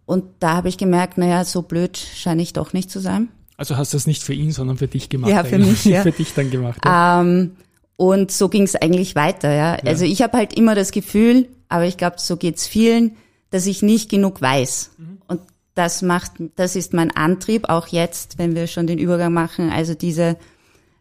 Und 0.07 0.25
da 0.41 0.55
habe 0.55 0.69
ich 0.69 0.77
gemerkt, 0.77 1.19
naja, 1.19 1.45
so 1.45 1.63
blöd 1.63 1.97
scheine 1.97 2.43
ich 2.43 2.53
doch 2.53 2.73
nicht 2.73 2.91
zu 2.91 3.01
sein. 3.01 3.29
Also 3.57 3.77
hast 3.77 3.93
du 3.93 3.97
das 3.97 4.07
nicht 4.07 4.23
für 4.23 4.35
ihn, 4.35 4.51
sondern 4.51 4.77
für 4.77 4.89
dich 4.89 5.09
gemacht? 5.09 5.31
Ja, 5.31 5.45
für 5.45 5.59
mich. 5.59 5.85
Ja. 5.85 6.03
für 6.03 6.13
dich 6.13 6.35
dann 6.35 6.51
gemacht. 6.51 6.81
Ja. 6.85 7.21
Ähm, 7.21 7.53
und 7.97 8.31
so 8.31 8.49
ging 8.49 8.63
es 8.63 8.75
eigentlich 8.77 9.15
weiter, 9.15 9.51
ja. 9.53 9.75
ja. 9.75 9.79
Also 9.85 10.05
ich 10.05 10.23
habe 10.23 10.37
halt 10.37 10.53
immer 10.57 10.75
das 10.75 10.91
Gefühl, 10.93 11.49
aber 11.69 11.85
ich 11.85 11.97
glaube, 11.97 12.17
so 12.19 12.37
geht's 12.37 12.67
vielen, 12.67 13.17
dass 13.51 13.67
ich 13.67 13.83
nicht 13.83 14.11
genug 14.11 14.41
weiß. 14.41 14.91
Mhm. 14.99 15.19
Und 15.29 15.41
das 15.75 16.03
macht, 16.03 16.33
das 16.57 16.77
ist 16.77 16.93
mein 16.93 17.11
Antrieb, 17.11 17.69
auch 17.69 17.89
jetzt, 17.89 18.39
wenn 18.39 18.55
wir 18.55 18.67
schon 18.67 18.87
den 18.87 18.99
Übergang 18.99 19.33
machen. 19.33 19.71
Also 19.71 19.95
diese, 19.95 20.37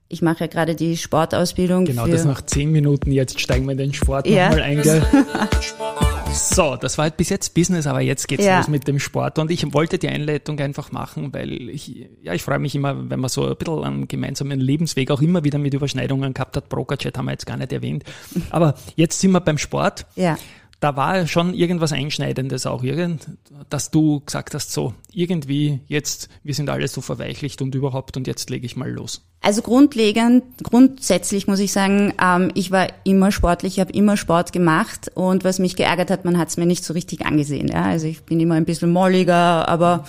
ich 0.08 0.22
mache 0.22 0.42
ja 0.42 0.48
gerade 0.48 0.76
die 0.76 0.98
Sportausbildung. 0.98 1.86
Genau, 1.86 2.08
das 2.08 2.26
nach 2.26 2.46
zehn 2.46 2.72
Minuten, 2.72 3.12
jetzt 3.12 3.40
steigen 3.40 3.66
wir 3.66 3.72
in 3.72 3.80
den 3.80 3.94
Sport 3.94 4.28
ja. 4.28 4.50
nochmal 4.50 4.64
ein. 4.64 4.84
So, 6.34 6.76
das 6.76 6.98
war 6.98 7.04
halt 7.04 7.18
bis 7.18 7.30
jetzt 7.30 7.54
Business, 7.54 7.88
aber 7.88 8.02
jetzt 8.02 8.28
geht's 8.28 8.44
Ja. 8.46 8.58
los 8.58 8.68
mit 8.68 8.88
dem 8.88 9.00
Sport. 9.00 9.40
Und 9.40 9.52
ich 9.52 9.72
wollte 9.74 9.98
die 9.98 10.08
Einleitung 10.10 10.60
einfach 10.60 10.92
machen, 10.92 11.34
weil 11.34 11.70
ich, 11.70 12.08
ja, 12.22 12.34
ich 12.34 12.42
freue 12.44 12.60
mich 12.60 12.76
immer, 12.76 13.10
wenn 13.10 13.20
man 13.20 13.30
so 13.30 13.48
ein 13.48 13.56
bisschen 13.56 13.84
einen 13.84 14.08
gemeinsamen 14.08 14.60
Lebensweg 14.60 15.12
auch 15.12 15.22
immer 15.22 15.44
wieder 15.44 15.58
mit 15.60 15.74
Überschneidungen 15.74 16.34
gehabt 16.34 16.58
hat. 16.58 16.70
Brokerchat 16.70 17.18
haben 17.18 17.26
wir 17.26 17.32
jetzt 17.32 17.46
gar 17.46 17.58
nicht 17.58 17.72
erwähnt. 17.72 18.04
Aber 18.50 18.76
jetzt 18.96 19.20
sind 19.20 19.32
wir 19.32 19.42
beim 19.42 19.58
Sport. 19.58 20.06
Ja. 20.16 20.38
Da 20.84 20.98
war 20.98 21.28
schon 21.28 21.54
irgendwas 21.54 21.94
Einschneidendes 21.94 22.66
auch, 22.66 22.84
irgend, 22.84 23.30
dass 23.70 23.90
du 23.90 24.20
gesagt 24.20 24.54
hast, 24.54 24.74
so, 24.74 24.94
irgendwie 25.14 25.80
jetzt, 25.88 26.28
wir 26.44 26.54
sind 26.54 26.70
alle 26.70 26.90
so 26.90 27.00
verweichlicht 27.00 27.62
und 27.62 27.74
überhaupt 27.74 28.18
und 28.18 28.28
jetzt 28.28 28.50
lege 28.50 28.66
ich 28.66 28.76
mal 28.76 28.92
los. 28.92 29.22
Also 29.40 29.62
grundlegend, 29.62 30.44
grundsätzlich 30.62 31.48
muss 31.48 31.60
ich 31.60 31.72
sagen, 31.72 32.14
ähm, 32.22 32.52
ich 32.54 32.72
war 32.72 32.88
immer 33.06 33.32
sportlich, 33.32 33.76
ich 33.76 33.80
habe 33.80 33.94
immer 33.94 34.18
Sport 34.18 34.52
gemacht 34.52 35.10
und 35.16 35.46
was 35.46 35.58
mich 35.58 35.78
geärgert 35.78 36.12
hat, 36.12 36.26
man 36.26 36.38
hat 36.38 36.50
es 36.50 36.58
mir 36.58 36.66
nicht 36.66 36.84
so 36.84 36.92
richtig 36.92 37.26
angesehen. 37.26 37.70
Ja? 37.70 37.86
Also 37.86 38.08
ich 38.08 38.24
bin 38.24 38.42
immer 38.42 38.56
ein 38.56 38.66
bisschen 38.66 38.92
molliger, 38.92 39.70
aber, 39.70 40.04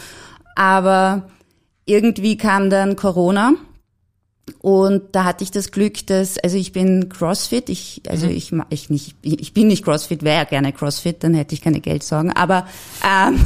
aber 0.57 1.31
irgendwie 1.87 2.37
kam 2.37 2.69
dann 2.69 2.97
Corona 2.97 3.53
und 4.61 5.03
da 5.13 5.25
hatte 5.25 5.43
ich 5.45 5.51
das 5.51 5.71
Glück, 5.71 6.07
dass, 6.07 6.39
also 6.39 6.57
ich 6.59 6.73
bin 6.73 7.09
Crossfit, 7.09 7.69
ich, 7.71 8.03
also 8.09 8.27
ich, 8.27 8.53
ma- 8.53 8.67
ich 8.71 8.91
nicht, 8.91 9.17
ich 9.23 9.41
ich 9.41 9.55
bin 9.55 9.69
nicht 9.69 9.85
Crossfit, 9.85 10.23
wäre 10.23 10.37
ja 10.37 10.45
gerne 10.45 10.73
Crossfit, 10.73 11.25
dann 11.25 11.33
hätte 11.35 11.55
ich 11.55 11.63
keine 11.63 11.81
Geldsorgen, 11.81 12.31
aber 12.33 12.67
ähm, 13.03 13.41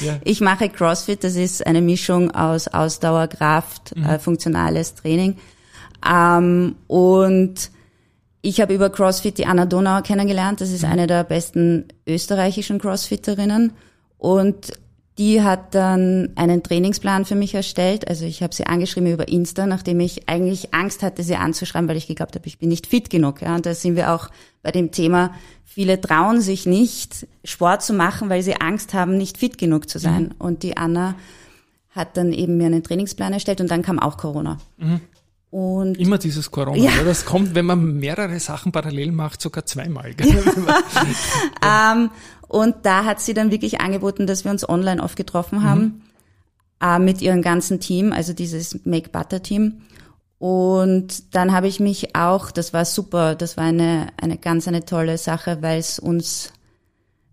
Ja. 0.00 0.18
ich 0.24 0.40
mache 0.40 0.68
Crossfit, 0.68 1.22
das 1.22 1.36
ist 1.36 1.64
eine 1.66 1.80
Mischung 1.80 2.30
aus 2.32 2.66
Ausdauer, 2.68 3.28
Kraft, 3.28 3.92
äh, 3.96 4.18
funktionales 4.18 4.94
Training. 4.94 5.36
Ähm, 6.08 6.74
und 6.88 7.70
ich 8.40 8.60
habe 8.60 8.74
über 8.74 8.90
CrossFit 8.90 9.38
die 9.38 9.46
Anna 9.46 9.66
Donauer 9.66 10.02
kennengelernt. 10.02 10.60
Das 10.60 10.70
ist 10.72 10.84
eine 10.84 11.06
der 11.06 11.22
besten 11.22 11.84
österreichischen 12.08 12.80
Crossfitterinnen. 12.80 13.72
Und 14.18 14.72
die 15.18 15.42
hat 15.42 15.74
dann 15.74 16.30
einen 16.36 16.62
Trainingsplan 16.62 17.24
für 17.26 17.34
mich 17.34 17.54
erstellt. 17.54 18.08
Also 18.08 18.24
ich 18.24 18.42
habe 18.42 18.54
sie 18.54 18.66
angeschrieben 18.66 19.12
über 19.12 19.28
Insta, 19.28 19.66
nachdem 19.66 20.00
ich 20.00 20.28
eigentlich 20.28 20.72
Angst 20.72 21.02
hatte, 21.02 21.22
sie 21.22 21.36
anzuschreiben, 21.36 21.88
weil 21.88 21.98
ich 21.98 22.06
geglaubt 22.06 22.34
habe, 22.34 22.46
ich 22.46 22.58
bin 22.58 22.70
nicht 22.70 22.86
fit 22.86 23.10
genug. 23.10 23.42
Ja, 23.42 23.54
und 23.54 23.66
da 23.66 23.74
sind 23.74 23.96
wir 23.96 24.12
auch 24.12 24.30
bei 24.62 24.70
dem 24.70 24.90
Thema, 24.90 25.34
viele 25.64 26.00
trauen 26.00 26.40
sich 26.40 26.64
nicht, 26.64 27.26
Sport 27.44 27.82
zu 27.82 27.92
machen, 27.92 28.30
weil 28.30 28.42
sie 28.42 28.56
Angst 28.56 28.94
haben, 28.94 29.18
nicht 29.18 29.36
fit 29.36 29.58
genug 29.58 29.88
zu 29.88 29.98
sein. 29.98 30.34
Und 30.38 30.62
die 30.62 30.76
Anna 30.78 31.14
hat 31.90 32.16
dann 32.16 32.32
eben 32.32 32.56
mir 32.56 32.66
einen 32.66 32.82
Trainingsplan 32.82 33.34
erstellt 33.34 33.60
und 33.60 33.70
dann 33.70 33.82
kam 33.82 33.98
auch 33.98 34.16
Corona. 34.16 34.58
Und 35.50 35.98
Immer 35.98 36.16
dieses 36.16 36.50
Corona. 36.50 36.78
Ja. 36.78 36.90
Ja. 36.96 37.04
Das 37.04 37.26
kommt, 37.26 37.54
wenn 37.54 37.66
man 37.66 37.98
mehrere 37.98 38.40
Sachen 38.40 38.72
parallel 38.72 39.12
macht, 39.12 39.42
sogar 39.42 39.66
zweimal. 39.66 40.14
gell? 40.14 40.26
Ähm, 41.62 42.10
und 42.52 42.76
da 42.82 43.06
hat 43.06 43.18
sie 43.18 43.32
dann 43.32 43.50
wirklich 43.50 43.80
angeboten, 43.80 44.26
dass 44.26 44.44
wir 44.44 44.50
uns 44.50 44.68
online 44.68 45.02
oft 45.02 45.16
getroffen 45.16 45.62
haben 45.62 46.02
äh, 46.82 46.98
mit 46.98 47.22
ihrem 47.22 47.40
ganzen 47.40 47.80
Team, 47.80 48.12
also 48.12 48.34
dieses 48.34 48.84
Make 48.84 49.08
Butter 49.08 49.42
Team. 49.42 49.80
Und 50.36 51.34
dann 51.34 51.52
habe 51.52 51.66
ich 51.66 51.80
mich 51.80 52.14
auch, 52.14 52.50
das 52.50 52.74
war 52.74 52.84
super, 52.84 53.36
das 53.36 53.56
war 53.56 53.64
eine, 53.64 54.08
eine 54.20 54.36
ganz 54.36 54.68
eine 54.68 54.84
tolle 54.84 55.16
Sache, 55.16 55.62
weil 55.62 55.78
es 55.78 55.98
uns, 55.98 56.52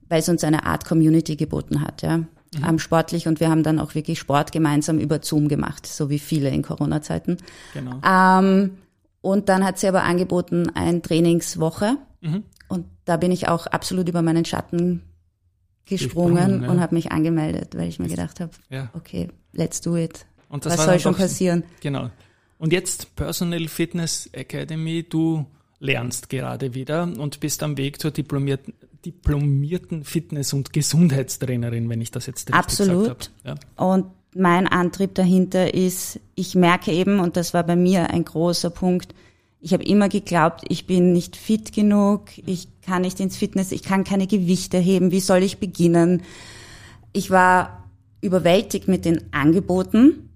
weil 0.08 0.22
es 0.22 0.30
uns 0.30 0.46
eine 0.46 0.66
Art 0.66 0.86
Community 0.86 1.36
geboten 1.36 1.82
hat, 1.82 2.02
ja. 2.02 2.22
Ähm, 2.66 2.80
sportlich 2.80 3.28
und 3.28 3.42
wir 3.42 3.50
haben 3.50 3.62
dann 3.62 3.78
auch 3.78 3.94
wirklich 3.94 4.20
Sport 4.20 4.54
gemeinsam 4.54 5.00
über 5.00 5.20
Zoom 5.22 5.50
gemacht, 5.50 5.86
so 5.86 6.10
wie 6.10 6.18
viele 6.18 6.50
in 6.50 6.64
Corona-Zeiten. 6.64 7.38
genau. 7.74 8.02
Ähm, 8.04 8.78
und 9.22 9.50
dann 9.50 9.66
hat 9.66 9.80
sie 9.80 9.88
aber 9.90 10.04
angeboten, 10.04 10.72
eine 10.74 11.02
Trainingswoche. 11.02 11.98
Mhm. 12.22 12.44
Und 12.70 12.86
da 13.04 13.18
bin 13.18 13.32
ich 13.32 13.50
auch 13.50 13.68
absolut 13.68 14.08
über 14.08 14.22
meinen 14.22 14.46
Schatten 14.46 15.04
gesprungen, 15.90 16.36
Gesprungen, 16.36 16.64
ja. 16.64 16.70
und 16.72 16.80
habe 16.80 16.96
mich 16.96 17.12
angemeldet, 17.12 17.76
weil 17.76 17.90
ich 17.90 18.00
mir 18.00 18.08
gedacht 18.08 18.40
habe, 18.40 18.52
Ja. 18.70 18.90
okay, 18.94 19.28
let's 19.54 19.82
do 19.82 19.98
it. 19.98 20.26
Und 20.48 20.66
das 20.66 20.78
Was 20.78 20.86
soll 20.86 21.00
schon 21.00 21.16
passieren? 21.16 21.64
Genau. 21.82 22.10
Und 22.58 22.74
jetzt 22.74 23.16
Personal 23.16 23.68
Fitness 23.68 24.30
Academy, 24.34 25.06
du 25.08 25.46
lernst 25.80 26.30
gerade 26.30 26.74
wieder 26.74 27.04
und 27.04 27.40
bist 27.40 27.64
am 27.64 27.78
Weg 27.78 28.02
zur 28.02 28.12
diplomierten, 28.12 28.74
diplomierten 29.06 30.04
Fitness- 30.04 30.54
und 30.54 30.74
Gesundheitstrainerin, 30.74 31.90
wenn 31.90 32.02
ich 32.02 32.12
das 32.12 32.26
jetzt 32.26 32.50
richtig 32.50 32.56
Absolut. 32.56 33.00
gesagt 33.04 33.32
habe. 33.46 33.60
Ja. 33.78 33.86
Und 33.86 34.06
mein 34.36 34.68
Antrieb 34.68 35.16
dahinter 35.16 35.74
ist, 35.74 36.20
ich 36.36 36.56
merke 36.56 36.92
eben, 36.92 37.20
und 37.20 37.38
das 37.38 37.54
war 37.54 37.64
bei 37.64 37.76
mir 37.76 38.10
ein 38.10 38.26
großer 38.26 38.70
Punkt, 38.70 39.14
ich 39.62 39.74
habe 39.74 39.84
immer 39.84 40.10
geglaubt, 40.10 40.62
ich 40.70 40.88
bin 40.88 41.12
nicht 41.12 41.36
fit 41.36 41.74
genug, 41.74 42.30
ich 42.46 42.68
kann 42.82 43.02
nicht 43.02 43.20
ins 43.20 43.38
Fitness, 43.38 43.72
ich 43.72 43.84
kann 43.84 44.04
keine 44.04 44.28
Gewichte 44.28 44.78
heben, 44.78 45.12
wie 45.12 45.20
soll 45.20 45.44
ich 45.44 45.58
beginnen? 45.58 46.22
Ich 47.12 47.30
war 47.30 47.90
überwältigt 48.22 48.88
mit 48.88 49.06
den 49.06 49.34
Angeboten 49.34 50.30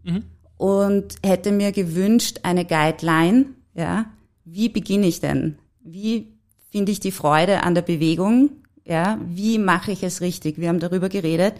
und 0.57 1.15
hätte 1.23 1.51
mir 1.51 1.71
gewünscht, 1.71 2.39
eine 2.43 2.65
Guideline, 2.65 3.45
ja, 3.75 4.05
wie 4.45 4.69
beginne 4.69 5.07
ich 5.07 5.19
denn? 5.19 5.57
Wie 5.81 6.33
finde 6.71 6.91
ich 6.91 6.99
die 6.99 7.11
Freude 7.11 7.63
an 7.63 7.75
der 7.75 7.81
Bewegung? 7.81 8.49
Ja, 8.85 9.17
wie 9.25 9.57
mache 9.59 9.91
ich 9.93 10.03
es 10.03 10.19
richtig? 10.19 10.57
Wir 10.57 10.67
haben 10.67 10.79
darüber 10.79 11.07
geredet. 11.07 11.53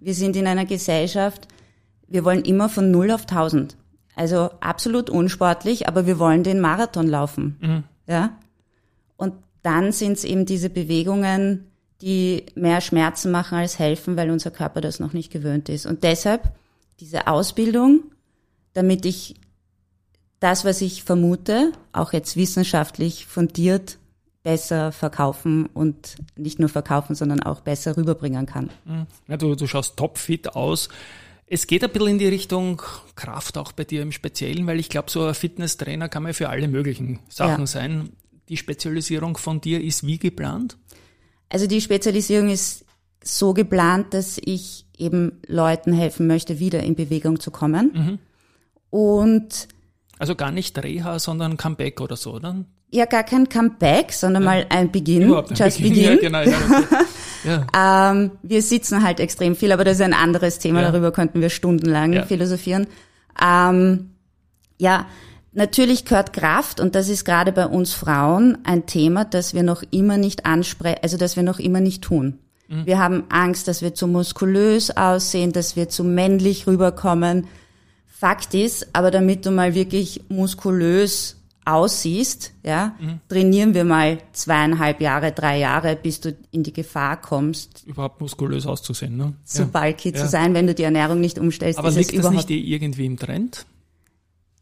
Wir 0.00 0.14
sind 0.14 0.36
in 0.36 0.46
einer 0.46 0.64
Gesellschaft, 0.64 1.48
wir 2.08 2.24
wollen 2.24 2.42
immer 2.42 2.68
von 2.70 2.90
0 2.90 3.10
auf 3.10 3.22
1000. 3.22 3.76
Also 4.20 4.50
absolut 4.60 5.08
unsportlich, 5.08 5.88
aber 5.88 6.04
wir 6.04 6.18
wollen 6.18 6.44
den 6.44 6.60
Marathon 6.60 7.06
laufen. 7.06 7.56
Ja? 8.06 8.36
Und 9.16 9.32
dann 9.62 9.92
sind 9.92 10.18
es 10.18 10.24
eben 10.24 10.44
diese 10.44 10.68
Bewegungen, 10.68 11.70
die 12.02 12.44
mehr 12.54 12.82
Schmerzen 12.82 13.30
machen 13.30 13.56
als 13.56 13.78
helfen, 13.78 14.18
weil 14.18 14.30
unser 14.30 14.50
Körper 14.50 14.82
das 14.82 15.00
noch 15.00 15.14
nicht 15.14 15.32
gewöhnt 15.32 15.70
ist. 15.70 15.86
Und 15.86 16.02
deshalb 16.02 16.52
diese 17.00 17.28
Ausbildung, 17.28 18.02
damit 18.74 19.06
ich 19.06 19.36
das, 20.38 20.66
was 20.66 20.82
ich 20.82 21.02
vermute, 21.02 21.72
auch 21.94 22.12
jetzt 22.12 22.36
wissenschaftlich 22.36 23.24
fundiert, 23.24 23.96
besser 24.42 24.92
verkaufen 24.92 25.64
und 25.64 26.16
nicht 26.36 26.58
nur 26.58 26.68
verkaufen, 26.68 27.14
sondern 27.14 27.42
auch 27.42 27.62
besser 27.62 27.96
rüberbringen 27.96 28.44
kann. 28.44 28.68
Ja, 29.28 29.38
du, 29.38 29.54
du 29.54 29.66
schaust 29.66 29.96
topfit 29.96 30.54
aus. 30.54 30.90
Es 31.52 31.66
geht 31.66 31.82
ein 31.82 31.90
bisschen 31.90 32.06
in 32.10 32.18
die 32.18 32.28
Richtung 32.28 32.80
Kraft 33.16 33.58
auch 33.58 33.72
bei 33.72 33.82
dir 33.82 34.02
im 34.02 34.12
Speziellen, 34.12 34.68
weil 34.68 34.78
ich 34.78 34.88
glaube, 34.88 35.10
so 35.10 35.24
ein 35.24 35.34
Fitnesstrainer 35.34 36.08
kann 36.08 36.22
man 36.22 36.32
für 36.32 36.48
alle 36.48 36.68
möglichen 36.68 37.18
Sachen 37.28 37.62
Ja. 37.62 37.66
sein. 37.66 38.10
Die 38.48 38.56
Spezialisierung 38.56 39.36
von 39.36 39.60
dir 39.60 39.82
ist 39.82 40.06
wie 40.06 40.18
geplant? 40.18 40.76
Also 41.48 41.66
die 41.66 41.80
Spezialisierung 41.80 42.50
ist 42.50 42.84
so 43.24 43.52
geplant, 43.52 44.14
dass 44.14 44.38
ich 44.38 44.86
eben 44.96 45.40
Leuten 45.48 45.92
helfen 45.92 46.28
möchte, 46.28 46.60
wieder 46.60 46.84
in 46.84 46.94
Bewegung 46.94 47.40
zu 47.40 47.50
kommen. 47.50 48.20
Und 48.90 49.68
Also 50.20 50.36
gar 50.36 50.52
nicht 50.52 50.78
Reha, 50.80 51.18
sondern 51.18 51.56
Comeback 51.56 52.00
oder 52.00 52.14
so, 52.16 52.34
oder? 52.34 52.64
Ja, 52.92 53.04
gar 53.04 53.22
kein 53.24 53.48
Comeback, 53.48 54.12
sondern 54.12 54.44
mal 54.44 54.66
ein 54.68 54.90
Beginn, 54.90 55.32
ein 55.32 55.44
just 55.54 55.78
Beginn. 55.78 55.82
begin. 55.82 56.04
Ja, 56.04 56.16
genau, 56.16 56.40
ja, 56.42 56.56
ja. 57.74 58.10
Ähm, 58.12 58.32
wir 58.42 58.62
sitzen 58.62 59.02
halt 59.02 59.20
extrem 59.20 59.54
viel, 59.56 59.72
aber 59.72 59.84
das 59.84 59.96
ist 59.96 60.02
ein 60.02 60.14
anderes 60.14 60.58
Thema, 60.58 60.82
Ja. 60.82 60.90
darüber 60.90 61.12
könnten 61.12 61.40
wir 61.40 61.50
stundenlang 61.50 62.12
Ja. 62.12 62.24
philosophieren. 62.26 62.86
Ähm, 63.42 64.10
ja, 64.78 65.06
natürlich 65.52 66.04
gehört 66.04 66.32
Kraft 66.32 66.80
und 66.80 66.94
das 66.94 67.08
ist 67.08 67.24
gerade 67.24 67.52
bei 67.52 67.66
uns 67.66 67.92
Frauen 67.94 68.58
ein 68.64 68.86
Thema, 68.86 69.24
das 69.24 69.54
wir 69.54 69.62
noch 69.62 69.82
immer 69.90 70.16
nicht 70.16 70.46
ansprechen, 70.46 70.98
also 71.02 71.16
das 71.16 71.36
wir 71.36 71.42
noch 71.42 71.58
immer 71.58 71.80
nicht 71.80 72.02
tun. 72.02 72.38
Mhm. 72.68 72.86
Wir 72.86 72.98
haben 72.98 73.24
Angst, 73.28 73.68
dass 73.68 73.82
wir 73.82 73.94
zu 73.94 74.06
muskulös 74.08 74.90
aussehen, 74.96 75.52
dass 75.52 75.76
wir 75.76 75.88
zu 75.88 76.02
männlich 76.04 76.66
rüberkommen. 76.66 77.46
Fakt 78.08 78.52
ist, 78.54 78.88
aber 78.94 79.10
damit 79.10 79.46
du 79.46 79.50
mal 79.50 79.74
wirklich 79.74 80.22
muskulös 80.28 81.36
aussiehst, 81.72 82.52
ja, 82.62 82.94
Mhm. 83.00 83.20
trainieren 83.28 83.74
wir 83.74 83.84
mal 83.84 84.18
zweieinhalb 84.32 85.00
Jahre, 85.00 85.32
drei 85.32 85.58
Jahre, 85.58 85.96
bis 85.96 86.20
du 86.20 86.36
in 86.50 86.62
die 86.62 86.72
Gefahr 86.72 87.20
kommst, 87.20 87.84
Überhaupt 87.86 88.20
muskulös 88.20 88.66
auszusehen, 88.66 89.16
ne? 89.16 89.34
zu 89.44 89.62
ja. 89.62 89.68
bulky 89.72 90.10
Ja. 90.10 90.16
zu 90.16 90.28
sein, 90.28 90.54
wenn 90.54 90.66
du 90.66 90.74
die 90.74 90.82
Ernährung 90.82 91.20
nicht 91.20 91.38
umstellst. 91.38 91.78
Aber 91.78 91.88
ist 91.88 91.96
liegt 91.96 92.10
das 92.12 92.18
überhaupt 92.18 92.48
nicht 92.48 92.64
irgendwie 92.68 93.06
im 93.06 93.18
Trend? 93.18 93.66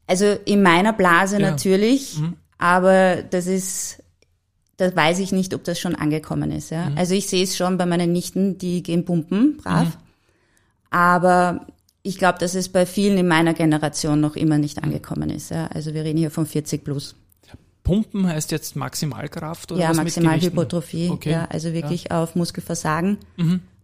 Also 0.06 0.24
in 0.44 0.62
meiner 0.62 0.92
Blase 0.92 1.36
Ja. 1.36 1.40
Mhm. 1.46 1.50
natürlich, 1.52 2.18
aber 2.58 3.22
das 3.22 3.46
ist, 3.46 4.02
das 4.76 4.94
weiß 4.96 5.18
ich 5.18 5.32
nicht, 5.32 5.54
ob 5.54 5.64
das 5.64 5.78
schon 5.78 5.94
angekommen 5.94 6.50
ist. 6.50 6.70
Ja? 6.70 6.88
Mhm. 6.90 6.98
Also 6.98 7.14
ich 7.14 7.26
sehe 7.26 7.42
es 7.44 7.56
schon 7.56 7.76
bei 7.78 7.84
meinen 7.86 8.12
Nichten, 8.12 8.58
die 8.58 8.82
gehen 8.82 9.04
pumpen, 9.04 9.56
brav. 9.58 9.86
Mhm. 9.86 9.92
Aber 10.90 11.66
ich 12.08 12.18
glaube, 12.18 12.38
dass 12.38 12.54
es 12.54 12.68
bei 12.70 12.86
vielen 12.86 13.18
in 13.18 13.28
meiner 13.28 13.54
Generation 13.54 14.20
noch 14.20 14.34
immer 14.36 14.54
Mhm. 14.56 14.60
nicht 14.62 14.82
angekommen 14.82 15.30
ist. 15.30 15.50
Ja? 15.50 15.66
Also 15.66 15.92
wir 15.94 16.04
reden 16.04 16.18
hier 16.18 16.30
von 16.30 16.46
40 16.46 16.82
plus. 16.84 17.14
Pumpen 17.84 18.26
heißt 18.26 18.50
jetzt 18.50 18.76
Maximalkraft 18.76 19.72
oder 19.72 19.80
ja, 19.82 19.90
was? 19.90 19.96
Maximalhypertrophie. 19.96 21.08
Okay. 21.10 21.30
Ja, 21.32 21.46
also 21.50 21.72
wirklich 21.72 22.10
auf 22.10 22.34
Muskelversagen 22.34 23.16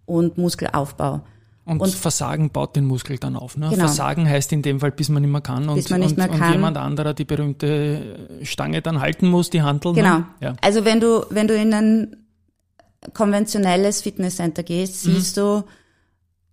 und 0.06 0.36
Muskelaufbau. 0.38 1.20
Und, 1.66 1.80
Und- 1.80 1.94
Versagen 1.94 2.50
baut 2.50 2.76
den 2.76 2.84
Muskel 2.84 3.16
dann 3.16 3.36
auf. 3.36 3.56
Ne? 3.56 3.70
Genau. 3.70 3.86
Versagen 3.86 4.28
heißt 4.28 4.52
in 4.52 4.60
dem 4.60 4.80
Fall, 4.80 4.92
bis 4.92 5.08
man 5.08 5.22
nicht 5.22 5.30
mehr 5.32 5.40
kann 5.40 5.66
und, 5.70 5.76
Bis 5.76 5.88
man 5.88 6.00
nicht 6.00 6.10
und, 6.10 6.18
mehr 6.18 6.30
und 6.30 6.38
kann. 6.38 6.52
jemand 6.52 6.76
anderer 6.76 7.14
die 7.14 7.24
berühmte 7.24 8.38
Stange 8.42 8.82
dann 8.82 9.00
halten 9.00 9.28
muss, 9.28 9.48
die 9.48 9.62
Handel. 9.62 9.94
Genau. 9.94 10.18
Ne? 10.18 10.26
Ja. 10.40 10.52
Also 10.60 10.84
wenn 10.84 11.00
du, 11.00 11.24
wenn 11.30 11.48
du 11.48 11.54
in 11.56 11.72
ein, 11.72 12.16
konventionelles 13.12 14.02
Fitnesscenter 14.02 14.62
gehst, 14.62 15.06
Mhm. 15.06 15.12
siehst 15.14 15.36
du 15.36 15.64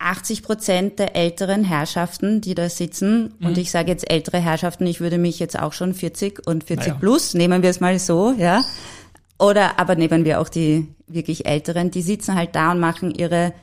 80 0.01 0.43
Prozent 0.43 0.99
der 0.99 1.15
älteren 1.15 1.63
Herrschaften, 1.63 2.41
die 2.41 2.55
da 2.55 2.69
sitzen. 2.69 3.33
Mhm. 3.39 3.47
Und 3.47 3.57
ich 3.57 3.71
sage 3.71 3.91
jetzt 3.91 4.09
ältere 4.09 4.39
Herrschaften, 4.39 4.85
ich 4.85 4.99
würde 4.99 5.17
mich 5.17 5.39
jetzt 5.39 5.57
auch 5.59 5.73
schon 5.73 5.93
40 5.93 6.47
und 6.47 6.63
40 6.63 6.87
Naja. 6.87 6.99
plus, 6.99 7.33
nehmen 7.33 7.61
wir 7.63 7.69
es 7.69 7.79
mal 7.79 7.97
so, 7.99 8.33
ja. 8.37 8.63
Oder 9.39 9.79
aber 9.79 9.95
nehmen 9.95 10.25
wir 10.25 10.39
auch 10.39 10.49
die 10.49 10.87
wirklich 11.07 11.45
Älteren, 11.45 11.91
die 11.91 12.01
sitzen 12.01 12.35
halt 12.35 12.55
da 12.55 12.71
und 12.71 12.79
machen 12.79 13.11
ihre 13.11 13.53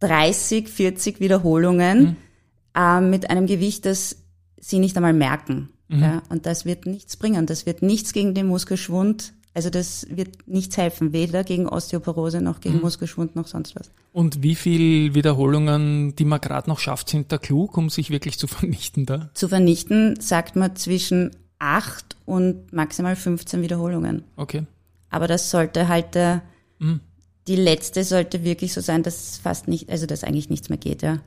30, 0.00 0.68
40 0.68 1.20
Wiederholungen 1.20 2.16
ähm, 2.76 3.10
mit 3.10 3.30
einem 3.30 3.46
Gewicht, 3.46 3.84
das 3.84 4.16
sie 4.58 4.78
nicht 4.78 4.96
einmal 4.96 5.12
merken. 5.12 5.70
Ja, 5.90 6.22
und 6.28 6.44
das 6.44 6.66
wird 6.66 6.84
nichts 6.84 7.16
bringen. 7.16 7.46
Das 7.46 7.64
wird 7.64 7.80
nichts 7.80 8.12
gegen 8.12 8.34
den 8.34 8.46
Muskelschwund. 8.46 9.32
Also 9.58 9.70
das 9.70 10.06
wird 10.08 10.46
nichts 10.46 10.76
helfen, 10.76 11.12
weder 11.12 11.42
gegen 11.42 11.68
Osteoporose 11.68 12.40
noch 12.40 12.60
gegen 12.60 12.80
Muskelschwund 12.80 13.34
noch 13.34 13.48
sonst 13.48 13.74
was. 13.74 13.90
Und 14.12 14.40
wie 14.40 14.54
viel 14.54 15.16
Wiederholungen, 15.16 16.14
die 16.14 16.24
man 16.24 16.40
gerade 16.40 16.70
noch 16.70 16.78
schafft, 16.78 17.08
sind 17.08 17.32
da 17.32 17.38
klug, 17.38 17.76
um 17.76 17.90
sich 17.90 18.10
wirklich 18.10 18.38
zu 18.38 18.46
vernichten 18.46 19.04
da? 19.04 19.30
Zu 19.34 19.48
vernichten 19.48 20.14
sagt 20.20 20.54
man 20.54 20.76
zwischen 20.76 21.32
8 21.58 22.14
und 22.24 22.72
maximal 22.72 23.16
15 23.16 23.60
Wiederholungen. 23.60 24.22
Okay. 24.36 24.62
Aber 25.10 25.26
das 25.26 25.50
sollte 25.50 25.88
halt 25.88 26.14
der, 26.14 26.42
die 27.48 27.56
letzte 27.56 28.04
sollte 28.04 28.44
wirklich 28.44 28.72
so 28.72 28.80
sein, 28.80 29.02
dass 29.02 29.38
fast 29.38 29.66
nicht, 29.66 29.90
also 29.90 30.06
dass 30.06 30.22
eigentlich 30.22 30.50
nichts 30.50 30.68
mehr 30.68 30.78
geht, 30.78 31.02
ja. 31.02 31.18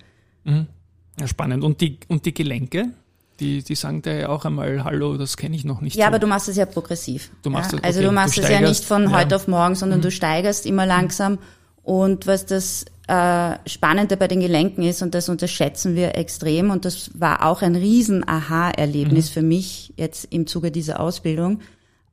Ja, 0.46 1.28
spannend. 1.28 1.66
Und 1.66 1.82
die, 1.82 2.00
und 2.08 2.26
die 2.26 2.34
Gelenke? 2.34 2.94
Die, 3.42 3.64
die 3.64 3.76
sagen 3.76 4.02
dir 4.04 4.18
ja 4.20 4.30
auch 4.30 4.46
einmal, 4.46 4.84
hallo, 4.84 5.18
das 5.18 5.36
kenne 5.36 5.56
ich 5.56 5.66
noch 5.66 5.82
nicht. 5.82 5.96
Ja, 5.96 6.06
so. 6.06 6.08
aber 6.08 6.20
du 6.20 6.28
machst 6.28 6.48
es 6.48 6.56
ja 6.56 6.66
progressiv. 6.66 7.32
Du 7.44 7.50
machst 7.50 7.72
ja? 7.74 7.80
es- 7.80 7.84
Also 7.84 8.00
okay, 8.00 8.08
du 8.08 8.14
machst 8.14 8.38
du 8.38 8.42
es 8.42 8.50
ja 8.50 8.62
nicht 8.62 8.86
von 8.86 9.04
ja. 9.04 9.10
Mhm. 9.10 9.14
heute 9.16 9.36
auf 9.36 9.48
morgen, 9.48 9.76
sondern 9.76 10.00
du 10.02 10.12
steigerst 10.12 10.66
immer 10.66 10.86
langsam. 10.86 11.40
Und 11.84 12.28
was 12.28 12.46
das 12.46 12.86
äh, 13.08 13.58
Spannende 13.68 14.16
bei 14.16 14.28
den 14.28 14.40
Gelenken 14.40 14.84
ist, 14.84 15.02
und 15.02 15.14
das 15.16 15.28
unterschätzen 15.28 15.96
wir 15.96 16.16
extrem, 16.16 16.70
und 16.70 16.86
das 16.86 17.10
war 17.20 17.46
auch 17.46 17.62
ein 17.64 17.76
riesen 17.76 18.26
Aha-Erlebnis 18.28 19.30
Mhm. 19.30 19.34
für 19.34 19.42
mich 19.42 19.94
jetzt 19.98 20.26
im 20.32 20.46
Zuge 20.48 20.72
dieser 20.72 21.00
Ausbildung. 21.00 21.60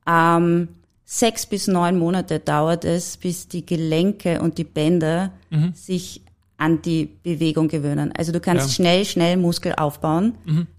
Ähm, 0.07 0.69
sechs 1.05 1.45
bis 1.45 1.67
neun 1.67 1.97
Monate 1.97 2.39
dauert 2.39 2.83
es, 2.85 3.17
bis 3.17 3.47
die 3.47 3.65
Gelenke 3.65 4.41
und 4.41 4.57
die 4.57 4.63
Bänder 4.63 5.31
Mhm. 5.51 5.73
sich 5.75 6.21
an 6.59 6.81
die 6.81 7.05
Bewegung 7.23 7.69
gewöhnen. 7.69 8.11
Also 8.15 8.31
du 8.31 8.39
kannst 8.39 8.65
Ja. 8.65 8.67
Mhm. 8.67 8.73
schnell, 8.73 9.05
schnell 9.05 9.37
Muskel 9.37 9.73
aufbauen, 9.75 10.35